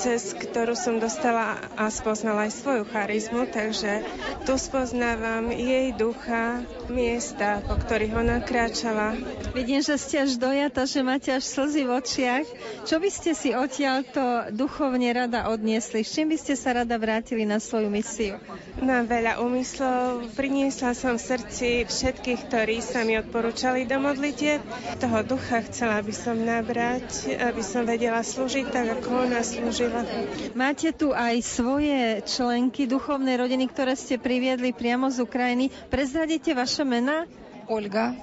[0.00, 4.00] cez ktorú som dostala a spoznala aj svoju charizmu, takže
[4.48, 9.20] tu spoznávam jej ducha, miesta, po ktorých ona kráčala.
[9.52, 12.46] Vidím, že ste až dojata, že máte až slzy v očiach.
[12.88, 16.00] Čo by ste si odtiaľto duchovne rada odniesli?
[16.00, 18.40] S čím by ste sa rada vrátili na svoju misiu?
[18.80, 20.32] Mám veľa úmyslov.
[20.32, 24.62] Priniesla som v srdci všetkých, ktorí sa mi odporúčali do modlitie.
[25.02, 30.06] Toho ducha chcela by som nabrať, aby som vedela slúžiť tak, ako ona slúžila.
[30.54, 35.74] Máte tu aj svoje členky duchovnej rodiny, ktoré ste priviedli priamo z Ukrajiny.
[35.90, 37.26] Prezradíte vaše mená?
[37.66, 38.14] Olga.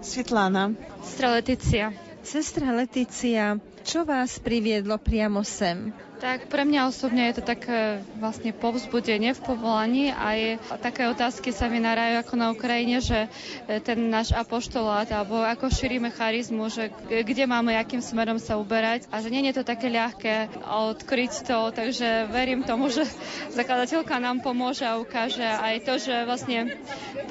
[0.00, 0.72] Svetlana.
[1.02, 1.92] Sestra Letícia.
[2.22, 5.92] Sestra Letícia, čo vás priviedlo priamo sem?
[6.20, 11.48] Tak pre mňa osobne je to také vlastne povzbudenie v povolaní a je, také otázky
[11.48, 13.24] sa mi narajú ako na Ukrajine, že
[13.64, 19.08] e, ten náš apoštolát alebo ako šírime charizmu, že kde máme, akým smerom sa uberať
[19.08, 23.08] a že nie je to také ľahké odkryť to, takže verím tomu, že
[23.56, 26.76] zakladateľka nám pomôže a ukáže aj to, že vlastne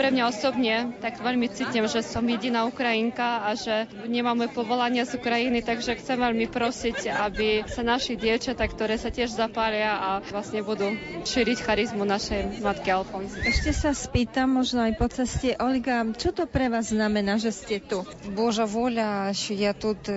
[0.02, 5.22] pre mňa osobne tak veľmi cítim, že som jediná Ukrajinka a že nemáme povolania z
[5.22, 10.63] Ukrajiny, takže chcem veľmi prosiť, aby sa naši dievčatá, ktoré sa tiež zapália a vlastne
[10.63, 10.95] budú
[11.27, 13.43] šíriť charizmu našej matky Alfonzy.
[13.43, 17.83] Ešte sa spýtam, možno aj po ceste, Olga, čo to pre vás znamená, že ste
[17.83, 18.07] tu?
[18.35, 20.11] Божа воля, що я тут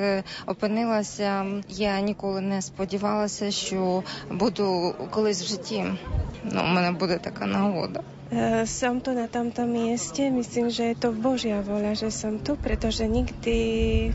[0.45, 1.45] опинилася.
[1.69, 5.83] Я ніколи не сподівалася, що буду колись в житті.
[6.43, 8.01] Ну, у мене буде така нагода.
[8.67, 13.07] Som tu na tomto mieste, myslím, že je to Božia voľa, že som tu, pretože
[13.07, 13.55] nikdy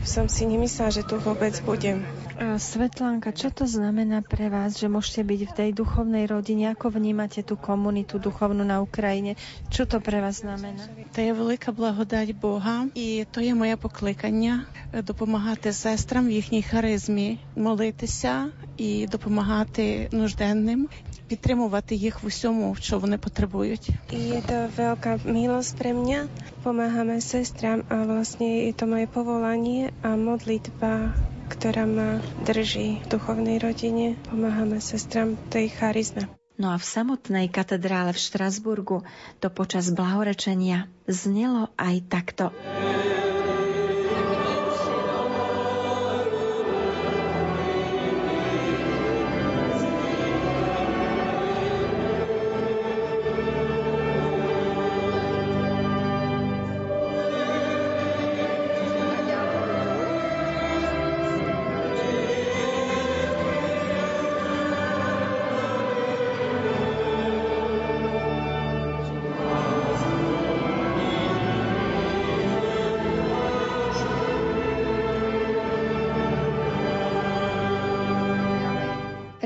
[0.05, 2.05] som si nemyslela, že tu vôbec budem.
[2.37, 6.69] Svetlánka, čo to znamená pre vás, že môžete byť v tej duchovnej rodine?
[6.77, 9.33] Ako vnímate tú komunitu duchovnú na Ukrajine?
[9.73, 10.85] Čo to pre vás znamená?
[11.13, 17.41] To je велика благодать Бога, і то є моє покликання допомагати сестрам в їхній харизмі,
[17.57, 20.89] молитися і допомагати нужденним,
[21.27, 23.89] підтримувати їх в усьому, що вони потребують.
[24.11, 26.19] Je to veľká milosť pre mňa.
[26.61, 31.17] Pomáhame sestram a vlastne je to moje povolanie a modlitba,
[31.49, 34.13] ktorá ma drží v duchovnej rodine.
[34.29, 36.29] Pomáhame sestram tej charizme.
[36.53, 39.01] No a v samotnej katedrále v Štrasburgu
[39.41, 42.53] to počas blahorečenia znelo aj takto.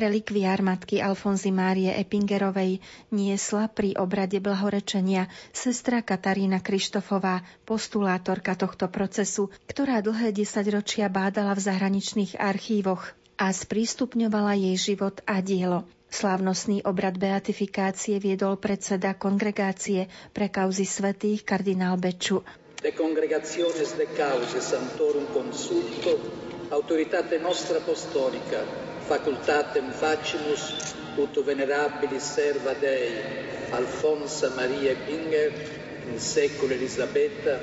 [0.02, 2.82] Relikviár matky Alfonzy Márie Epingerovej
[3.14, 11.70] niesla pri obrade blahorečenia sestra Katarína Krištofová, postulátorka tohto procesu, ktorá dlhé desaťročia bádala v
[11.70, 15.86] zahraničných archívoch a sprístupňovala jej život a dielo.
[16.10, 22.42] Slávnostný obrad beatifikácie viedol predseda kongregácie pre kauzy svetých kardinál Beču.
[22.82, 26.18] De congregationes de cause santorum consulto,
[26.74, 30.62] autoritate nostra apostolica, facultatem facimus
[31.20, 33.12] ut venerabilis serva Dei
[33.70, 35.52] Alfonsa Maria Binger
[36.10, 37.58] in secolo Elisabetta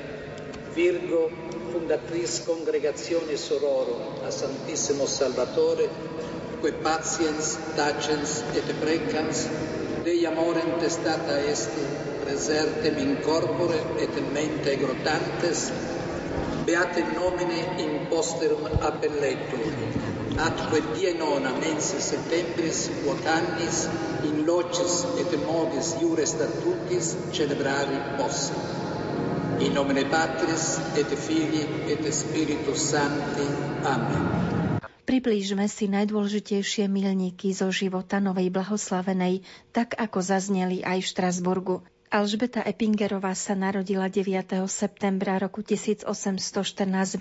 [0.74, 1.32] Virgo
[1.72, 5.90] fundatrice congregazione sororum a Santissimo Salvatore
[6.62, 9.48] que patiens, tacens et precans
[10.04, 11.72] Dei amorem testata est
[12.26, 15.72] presertem in corpore et in mente grotantes
[16.66, 19.99] beate nomine in posterum appelletur
[20.40, 23.86] atque die nona mensis septembris quot annis
[24.28, 28.56] in locis et modis iure statutis celebrari posse.
[29.60, 33.48] In nomine Patris et Filii et Spiritus Sancti.
[33.84, 34.24] Amen.
[35.04, 39.42] Priblížme si najdôležitejšie milníky zo života novej blahoslavenej,
[39.74, 41.76] tak ako zazneli aj v Štrasburgu.
[42.10, 44.66] Alžbeta Epingerová sa narodila 9.
[44.66, 46.10] septembra roku 1814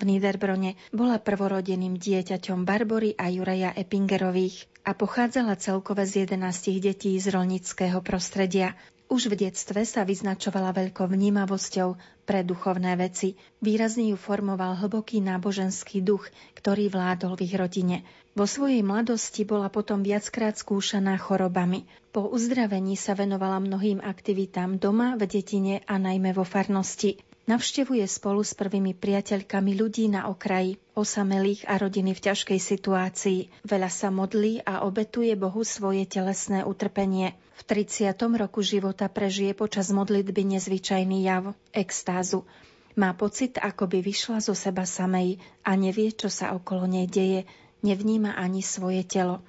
[0.01, 0.81] v Niederbrone.
[0.89, 4.65] Bola prvorodeným dieťaťom Barbory a Juraja Epingerových.
[4.89, 8.73] a pochádzala celkové z 11 detí z rolnického prostredia.
[9.09, 11.97] Už v detstve sa vyznačovala veľkou vnímavosťou
[12.29, 13.33] pre duchovné veci.
[13.57, 17.97] Výrazne ju formoval hlboký náboženský duch, ktorý vládol v ich rodine.
[18.37, 21.89] Vo svojej mladosti bola potom viackrát skúšaná chorobami.
[22.13, 27.17] Po uzdravení sa venovala mnohým aktivitám doma, v detine a najmä vo farnosti.
[27.49, 33.65] Navštevuje spolu s prvými priateľkami ľudí na okraji, osamelých a rodiny v ťažkej situácii.
[33.65, 37.33] Veľa sa modlí a obetuje Bohu svoje telesné utrpenie.
[37.57, 38.13] V 30.
[38.37, 42.45] roku života prežije počas modlitby nezvyčajný jav, extázu.
[42.93, 47.49] Má pocit, ako by vyšla zo seba samej a nevie, čo sa okolo nej deje,
[47.81, 49.41] nevníma ani svoje telo.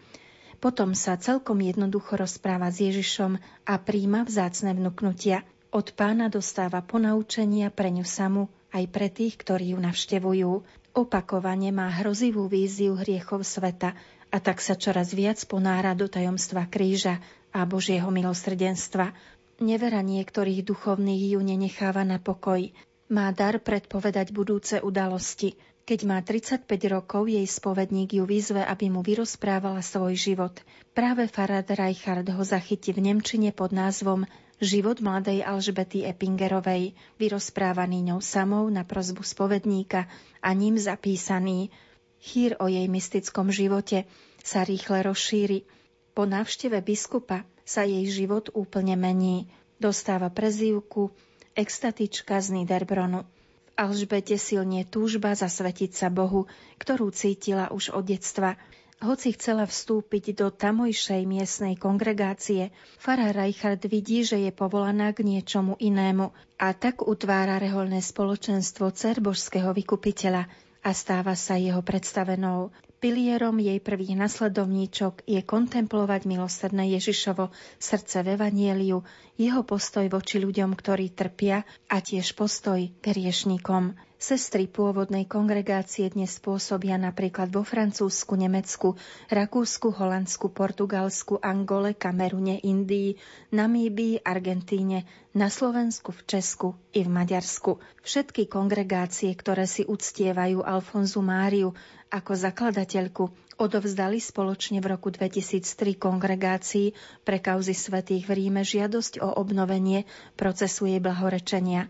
[0.56, 3.36] Potom sa celkom jednoducho rozpráva s Ježišom
[3.68, 5.44] a príjma vzácne vnúknutia.
[5.70, 10.50] Od pána dostáva ponaučenia pre ňu samu aj pre tých, ktorí ju navštevujú.
[10.98, 13.94] Opakovane má hrozivú víziu hriechov sveta
[14.34, 17.22] a tak sa čoraz viac ponára do tajomstva kríža
[17.54, 19.14] a Božieho milosrdenstva.
[19.62, 22.66] Nevera niektorých duchovných ju nenecháva na pokoj.
[23.06, 25.54] Má dar predpovedať budúce udalosti.
[25.86, 30.54] Keď má 35 rokov, jej spovedník ju vyzve, aby mu vyrozprávala svoj život.
[30.94, 34.26] Práve Farad Reichard ho zachytí v Nemčine pod názvom
[34.60, 40.04] Život mladej Alžbety Epingerovej, vyrozprávaný ňou samou na prozbu spovedníka
[40.44, 41.72] a ním zapísaný.
[42.20, 44.04] Chýr o jej mystickom živote
[44.44, 45.64] sa rýchle rozšíri.
[46.12, 49.48] Po návšteve biskupa sa jej život úplne mení.
[49.80, 51.08] Dostáva prezývku
[51.56, 53.24] extatička z Niederbronu.
[53.24, 56.44] V Alžbete silnie túžba zasvetiť sa Bohu,
[56.76, 58.54] ktorú cítila už od detstva–
[59.00, 62.68] hoci chcela vstúpiť do tamojšej miestnej kongregácie,
[63.00, 66.28] Farah Reichardt vidí, že je povolaná k niečomu inému
[66.60, 70.44] a tak utvára reholné spoločenstvo cer božského vykupiteľa
[70.84, 72.72] a stáva sa jeho predstavenou.
[73.00, 77.48] Pilierom jej prvých nasledovníčok je kontemplovať milosrdné Ježišovo
[77.80, 79.00] srdce v Evanieliu,
[79.40, 83.96] jeho postoj voči ľuďom, ktorí trpia a tiež postoj k riešnikom.
[84.20, 89.00] Sestry pôvodnej kongregácie dnes pôsobia napríklad vo Francúzsku, Nemecku,
[89.32, 93.16] Rakúsku, Holandsku, Portugalsku, Angole, Kamerune, Indii,
[93.48, 97.80] Namíbii, Argentíne, na Slovensku, v Česku i v Maďarsku.
[98.04, 101.72] Všetky kongregácie, ktoré si uctievajú Alfonzu Máriu
[102.10, 103.30] ako zakladateľku,
[103.62, 106.92] odovzdali spoločne v roku 2003 kongregácii
[107.22, 111.86] pre kauzy svetých v Ríme žiadosť o obnovenie procesu jej blahorečenia.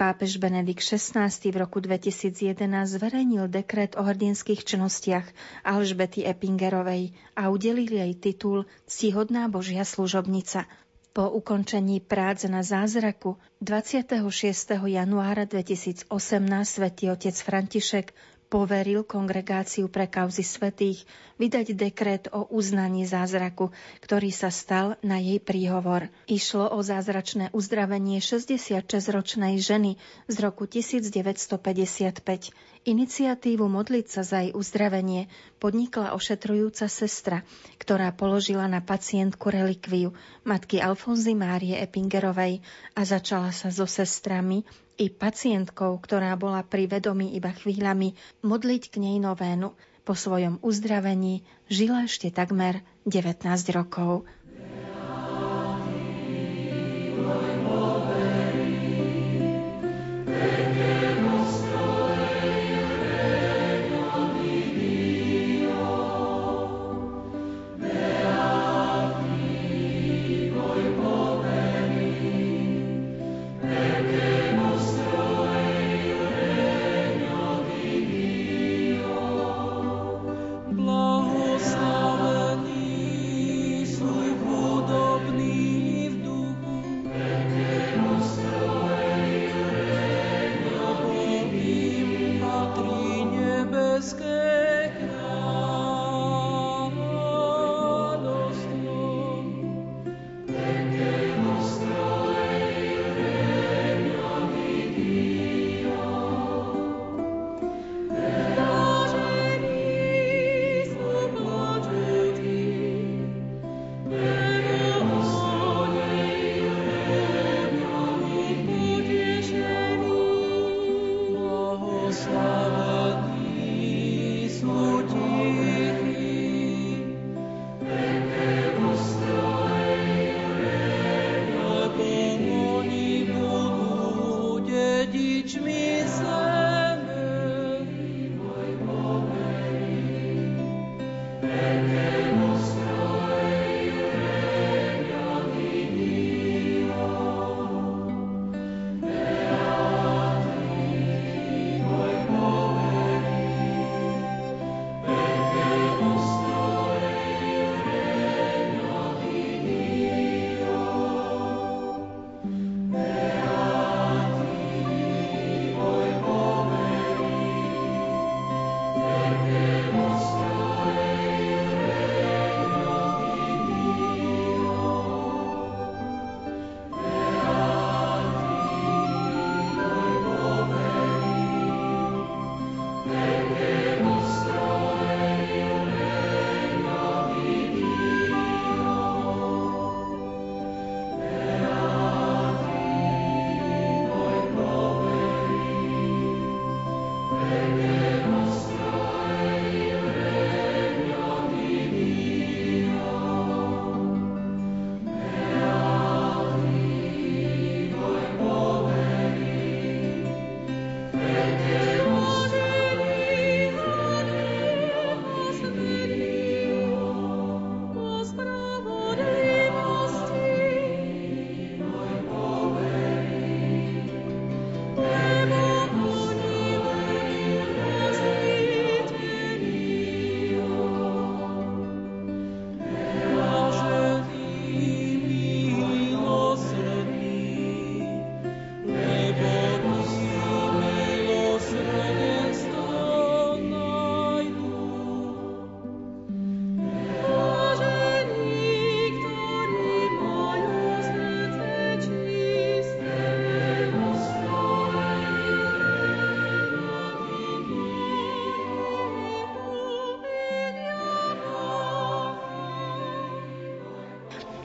[0.00, 2.56] Pápež Benedikt XVI v roku 2011
[2.88, 5.28] zverejnil dekret o hrdinských činnostiach
[5.60, 10.64] Alžbety Epingerovej a udelil jej titul Ctihodná Božia služobnica.
[11.12, 14.24] Po ukončení prác na zázraku 26.
[14.88, 16.08] januára 2018
[16.64, 18.16] svätý otec František
[18.50, 21.06] poveril kongregáciu pre kauzy svetých
[21.38, 23.70] vydať dekret o uznaní zázraku,
[24.02, 26.10] ktorý sa stal na jej príhovor.
[26.26, 29.96] Išlo o zázračné uzdravenie 66-ročnej ženy
[30.26, 32.20] z roku 1955.
[32.80, 35.30] Iniciatívu modliť sa za jej uzdravenie
[35.62, 37.46] podnikla ošetrujúca sestra,
[37.78, 42.60] ktorá položila na pacientku relikviu matky Alfonzy Márie Epingerovej
[42.98, 44.66] a začala sa so sestrami
[45.00, 48.12] i pacientkou, ktorá bola pri vedomí iba chvíľami,
[48.44, 49.72] modliť k nej novénu.
[50.04, 51.40] Po svojom uzdravení
[51.72, 53.40] žila ešte takmer 19
[53.72, 54.28] rokov.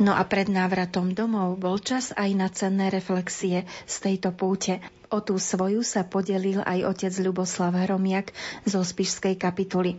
[0.05, 4.77] No a pred návratom domov bol čas aj na cenné reflexie z tejto púte.
[5.09, 8.29] O tú svoju sa podelil aj otec Ľuboslav Hromiak
[8.69, 9.97] zo Spišskej kapituly.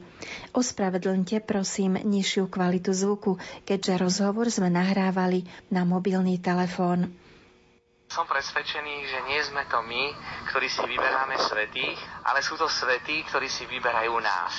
[0.55, 3.35] Ospravedlňte prosím nižšiu kvalitu zvuku,
[3.67, 5.43] keďže rozhovor sme nahrávali
[5.75, 7.11] na mobilný telefón.
[8.07, 10.15] Som presvedčený, že nie sme to my,
[10.55, 14.55] ktorí si vyberáme svetých, ale sú to svetí, ktorí si vyberajú nás.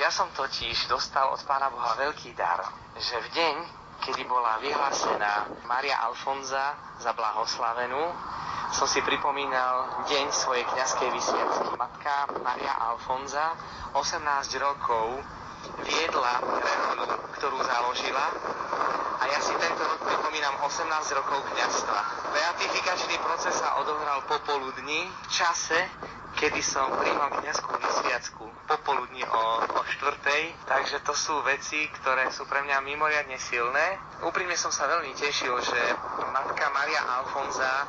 [0.00, 2.64] Ja som totiž dostal od Pána Boha veľký dar,
[2.96, 3.56] že v deň,
[4.02, 8.02] kedy bola vyhlásená Maria Alfonza za blahoslavenú,
[8.74, 11.68] som si pripomínal deň svojej kňazskej vysviacky.
[11.78, 13.54] Matka Maria Alfonza
[13.94, 14.20] 18
[14.58, 15.22] rokov
[15.84, 17.06] viedla reholu,
[17.38, 18.26] ktorú založila
[19.16, 20.86] a ja si tento rok pripomínam 18
[21.16, 21.98] rokov kňazstva.
[22.30, 25.88] Beatifikačný proces sa odohral popoludní v čase,
[26.36, 32.44] kedy som príjmal kniazskú vysviacku popoludní o, o štvrtej, takže to sú veci, ktoré sú
[32.44, 33.96] pre mňa mimoriadne silné.
[34.20, 35.80] Úprimne som sa veľmi tešil, že
[36.30, 37.86] matka Maria Alfonza e,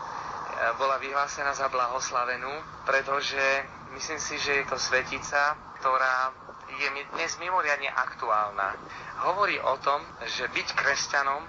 [0.80, 2.50] bola vyhlásená za blahoslavenú,
[2.88, 6.47] pretože myslím si, že je to svetica, ktorá
[6.78, 8.78] je dnes mimoriadne aktuálna.
[9.26, 9.98] Hovorí o tom,
[10.30, 11.42] že byť kresťanom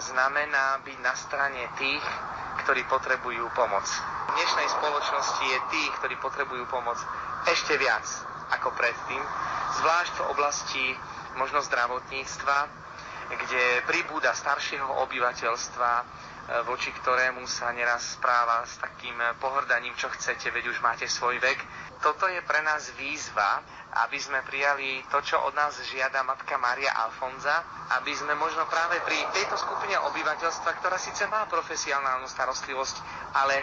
[0.00, 2.04] znamená byť na strane tých,
[2.64, 3.84] ktorí potrebujú pomoc.
[3.84, 6.96] V dnešnej spoločnosti je tých, ktorí potrebujú pomoc
[7.44, 8.04] ešte viac
[8.50, 9.22] ako predtým,
[9.80, 10.84] zvlášť v oblasti
[11.36, 12.56] možno zdravotníctva,
[13.30, 16.04] kde pribúda staršieho obyvateľstva, e,
[16.66, 21.60] voči ktorému sa neraz správa s takým pohrdaním, čo chcete, veď už máte svoj vek.
[22.00, 23.60] Toto je pre nás výzva,
[24.08, 27.60] aby sme prijali to, čo od nás žiada matka Maria Alfonza,
[28.00, 32.96] aby sme možno práve pri tejto skupine obyvateľstva, ktorá síce má profesionálnu starostlivosť,
[33.36, 33.60] ale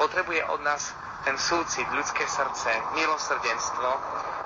[0.00, 3.88] potrebuje od nás ten súcit, ľudské srdce, milosrdenstvo,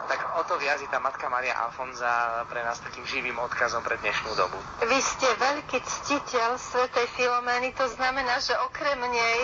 [0.09, 4.01] tak o to viac je tá Matka Maria Alfonza pre nás takým živým odkazom pre
[4.01, 4.57] dnešnú dobu.
[4.89, 9.41] Vy ste veľký ctiteľ svätej Filomény, to znamená, že okrem nej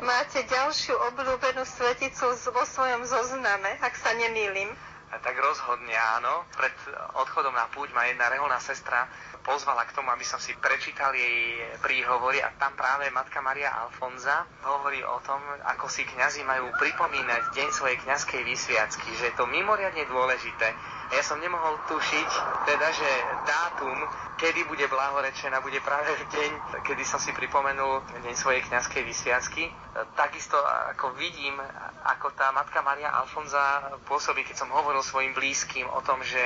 [0.00, 4.70] máte ďalšiu obľúbenú sveticu vo svojom zozname, ak sa nemýlim.
[5.14, 6.42] Tak rozhodne áno.
[6.58, 6.74] Pred
[7.14, 9.06] odchodom na púť ma jedna reholná sestra
[9.44, 14.48] pozvala k tomu, aby som si prečítal jej príhovory a tam práve Matka Maria Alfonza
[14.64, 15.38] hovorí o tom,
[15.68, 20.72] ako si kňazi majú pripomínať deň svojej kňazskej vysviacky, že je to mimoriadne dôležité.
[21.12, 22.30] Ja som nemohol tušiť,
[22.64, 23.10] teda, že
[23.44, 23.94] dátum,
[24.40, 29.68] kedy bude blahorečená, bude práve v deň, kedy som si pripomenul deň svojej kňazskej vysviacky.
[30.16, 30.56] Takisto
[30.96, 31.60] ako vidím,
[32.08, 36.40] ako tá Matka Maria Alfonza pôsobí, keď som hovoril svojim blízkym o tom, že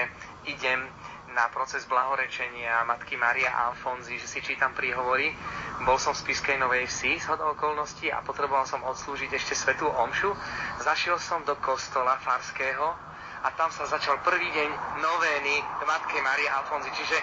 [0.50, 0.90] idem
[1.32, 5.32] na proces blahorečenia matky Maria Alfonzy, že si čítam príhovory.
[5.84, 10.32] Bol som v Spiskej Novej Vsi z okolností a potreboval som odslúžiť ešte svetú omšu.
[10.82, 12.96] Zašiel som do kostola farského
[13.44, 15.54] a tam sa začal prvý deň novény
[15.86, 16.90] matke Marie Alfonzy.
[16.90, 17.18] Čiže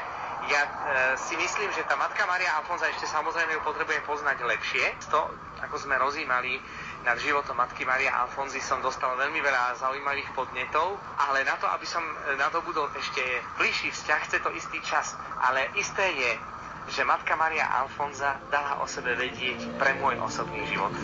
[0.46, 0.70] ja e,
[1.18, 4.86] si myslím, že tá matka Maria Alfonza ešte samozrejme ju potrebujem poznať lepšie.
[5.10, 5.34] To,
[5.66, 6.62] ako sme rozímali
[7.06, 11.86] nad životom matky Maria Alfonzy som dostal veľmi veľa zaujímavých podnetov, ale na to, aby
[11.86, 12.02] som
[12.36, 13.22] nadobudol ešte
[13.62, 15.14] bližší vzťah, chce to istý čas.
[15.38, 16.32] Ale isté je,
[16.98, 20.98] že matka Maria Alfonza dala o sebe vedieť pre môj osobný život.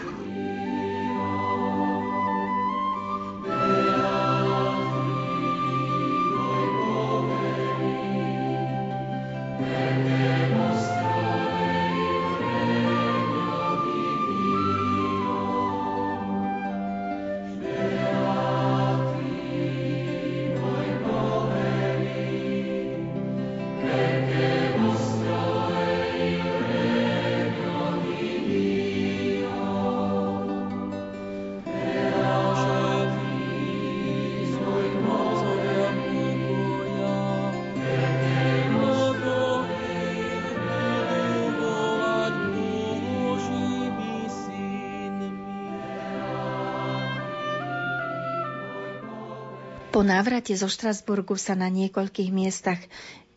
[50.02, 52.82] Po návrate zo Štrasburgu sa na niekoľkých miestach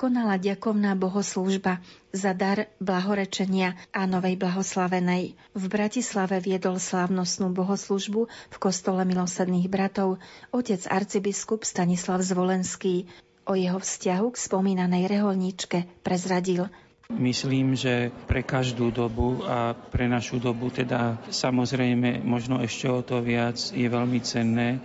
[0.00, 5.36] konala ďakovná bohoslúžba za dar blahorečenia a novej blahoslavenej.
[5.52, 10.16] V Bratislave viedol slávnostnú bohoslúžbu v kostole milosedných bratov
[10.56, 13.12] otec arcibiskup Stanislav Zvolenský.
[13.44, 16.72] O jeho vzťahu k spomínanej reholníčke prezradil
[17.12, 23.20] Myslím, že pre každú dobu a pre našu dobu teda samozrejme možno ešte o to
[23.20, 24.80] viac je veľmi cenné,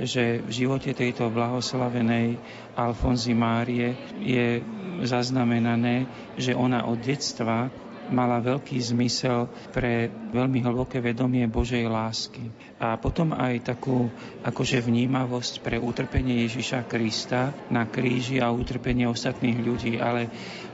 [0.00, 2.40] že v živote tejto blahoslavenej
[2.76, 4.64] Alfonzy Márie je
[5.04, 6.08] zaznamenané,
[6.40, 7.68] že ona od detstva
[8.10, 12.50] mala veľký zmysel pre veľmi hlboké vedomie Božej lásky.
[12.82, 14.10] A potom aj takú
[14.42, 20.02] akože vnímavosť pre utrpenie Ježiša Krista na kríži a utrpenie ostatných ľudí.
[20.02, 20.26] Ale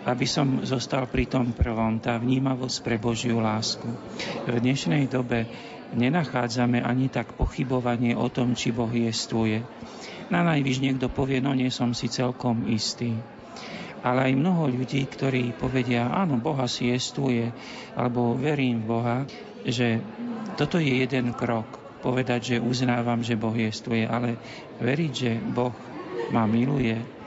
[0.09, 3.87] aby som zostal pri tom prvom, tá vnímavosť pre Božiu lásku.
[4.49, 5.45] V dnešnej dobe
[5.95, 9.65] nenachádzame ani tak pochybovanie o tom, či Boh jestvuje.
[10.29, 13.17] Na najvyš niekto povie, no nie som si celkom istý.
[14.05, 17.51] Ale aj mnoho ľudí, ktorí povedia, áno, Boha si jestvuje,
[17.99, 19.19] alebo verím v Boha,
[19.67, 19.99] že
[20.55, 21.67] toto je jeden krok.
[21.99, 24.39] Povedať, že uznávam, že Boh jestvuje, ale
[24.79, 25.75] veriť, že Boh
[26.31, 27.18] ma miluje,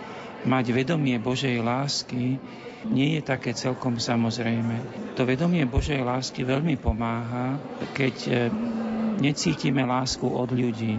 [0.46, 2.42] mať vedomie Božej lásky,
[2.90, 4.82] nie je také celkom samozrejme.
[5.14, 7.62] To vedomie Božej lásky veľmi pomáha,
[7.94, 8.32] keď e,
[9.22, 10.98] necítime lásku od ľudí,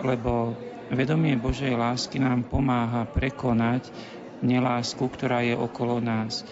[0.00, 0.56] lebo
[0.88, 3.92] vedomie Božej lásky nám pomáha prekonať
[4.40, 6.48] nelásku, ktorá je okolo nás.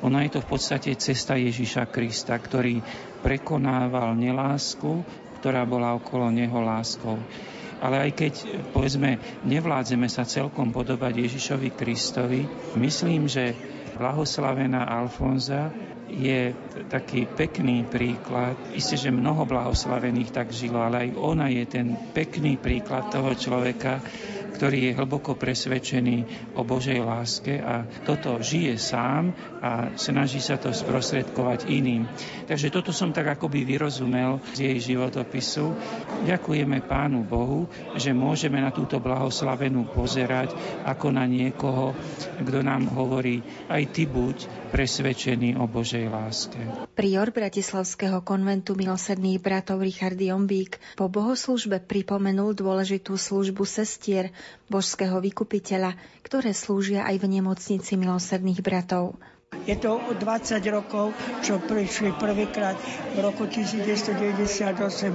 [0.00, 2.80] Ona je to v podstate cesta Ježiša Krista, ktorý
[3.20, 5.04] prekonával nelásku,
[5.42, 7.20] ktorá bola okolo neho láskou.
[7.80, 8.32] Ale aj keď,
[8.76, 9.16] povedzme,
[9.48, 12.44] nevládzeme sa celkom podobať Ježišovi Kristovi,
[12.76, 13.56] myslím, že
[13.96, 15.72] blahoslavená Alfonza
[16.10, 16.50] je
[16.90, 18.58] taký pekný príklad.
[18.74, 24.02] Isté, že mnoho blahoslavených tak žilo, ale aj ona je ten pekný príklad toho človeka,
[24.60, 29.32] ktorý je hlboko presvedčený o Božej láske a toto žije sám
[29.64, 32.04] a snaží sa to sprostredkovať iným.
[32.44, 35.72] Takže toto som tak akoby vyrozumel z jej životopisu.
[36.28, 40.52] Ďakujeme Pánu Bohu, že môžeme na túto blahoslavenú pozerať
[40.84, 41.96] ako na niekoho,
[42.44, 43.40] kto nám hovorí,
[43.72, 44.44] aj ty buď
[44.76, 46.60] presvedčený o Božej láske.
[47.00, 54.36] Prior Bratislavského konventu milosrdných bratov Richard Jombík po bohoslužbe pripomenul dôležitú službu sestier
[54.70, 59.18] božského vykupiteľa, ktoré slúžia aj v nemocnici milosrdných bratov.
[59.70, 61.12] Je to 20 rokov,
[61.44, 62.74] čo prišli prvýkrát
[63.12, 64.66] v roku 1998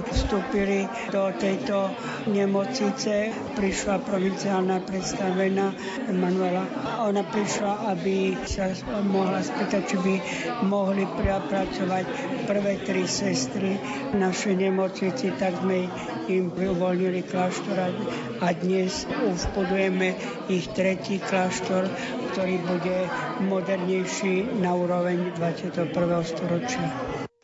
[0.06, 1.90] vstúpili do tejto
[2.30, 3.36] nemocnice.
[3.58, 5.76] Prišla provinciálna predstavená
[6.08, 6.62] Manuela.
[7.04, 8.70] Ona prišla, aby sa
[9.04, 10.14] mohla spýtať, či by
[10.64, 12.04] mohli pracovať
[12.46, 13.76] prvé tri sestry
[14.12, 15.90] v našej nemocnici, tak sme
[16.30, 17.76] im uvoľnili kláštor
[18.40, 20.16] a dnes už budujeme
[20.48, 21.88] ich tretí kláštor,
[22.36, 22.98] ktorý bude
[23.48, 25.88] modernejší na úroveň 21.
[26.20, 26.84] storočia.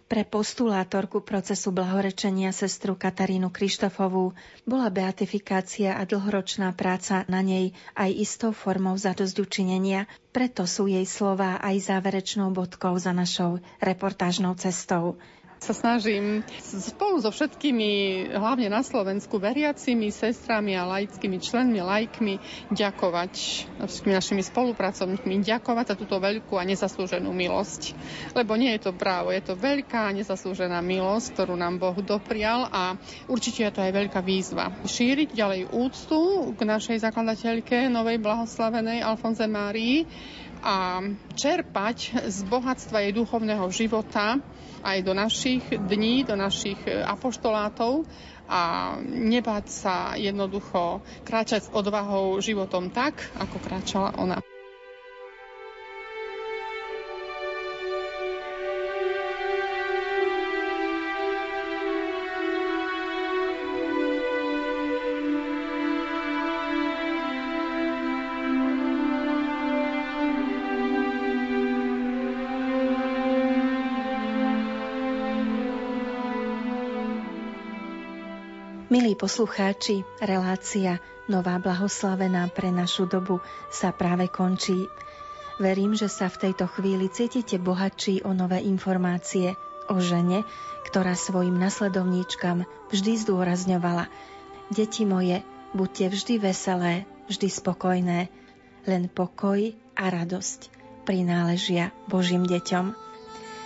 [0.05, 4.37] Pre postulátorku procesu blahorečenia sestru Katarínu Krištofovú
[4.69, 11.57] bola beatifikácia a dlhoročná práca na nej aj istou formou zadozďučinenia, preto sú jej slová
[11.65, 15.17] aj záverečnou bodkou za našou reportážnou cestou
[15.63, 17.91] sa snažím spolu so všetkými,
[18.35, 22.43] hlavne na Slovensku, veriacimi sestrami a laickými členmi, laikmi,
[22.75, 23.33] ďakovať
[23.87, 27.95] všetkými našimi spolupracovníkmi, ďakovať za túto veľkú a nezaslúženú milosť.
[28.35, 32.67] Lebo nie je to právo, je to veľká a nezaslúžená milosť, ktorú nám Boh doprial
[32.67, 32.99] a
[33.31, 34.75] určite je to aj veľká výzva.
[34.83, 40.11] Šíriť ďalej úctu k našej zakladateľke, novej blahoslavenej Alfonze Márii,
[40.63, 41.03] a
[41.35, 44.39] čerpať z bohatstva jej duchovného života
[44.83, 48.07] aj do našich dní, do našich e, apoštolátov
[48.47, 54.39] a nebáť sa jednoducho kráčať s odvahou životom tak, ako kráčala ona.
[79.03, 84.87] Milí poslucháči, relácia Nová blahoslavená pre našu dobu sa práve končí.
[85.59, 89.59] Verím, že sa v tejto chvíli cítite bohatší o nové informácie
[89.91, 90.47] o žene,
[90.87, 92.63] ktorá svojim nasledovníčkam
[92.95, 94.07] vždy zdôrazňovala
[94.71, 95.43] Deti moje,
[95.75, 98.31] buďte vždy veselé, vždy spokojné,
[98.87, 100.71] len pokoj a radosť
[101.03, 102.95] prináležia Božím deťom.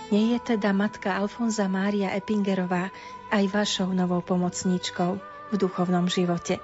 [0.09, 2.89] Nie je teda matka Alfonza Mária Epingerová
[3.31, 5.11] aj vašou novou pomocníčkou
[5.51, 6.59] v duchovnom živote.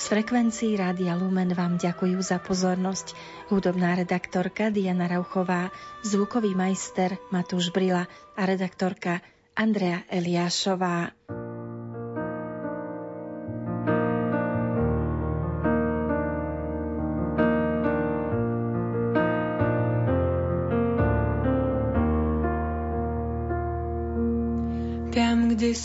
[0.00, 3.12] Z frekvencií Rádia Lumen vám ďakujú za pozornosť
[3.52, 5.68] hudobná redaktorka Diana Rauchová,
[6.00, 9.20] zvukový majster Matúš Brila a redaktorka
[9.52, 11.12] Andrea Eliášová.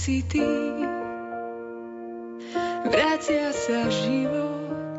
[0.00, 0.40] Si ty,
[2.88, 4.96] vracia sa život.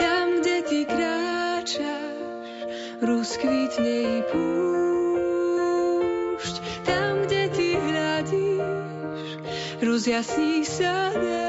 [0.00, 2.48] Tam, kde ty kráčaš,
[3.04, 5.44] rozkvitne i púšť.
[6.88, 9.44] Tam, kde ty hľadíš,
[9.84, 11.39] rozjasní sa nebo.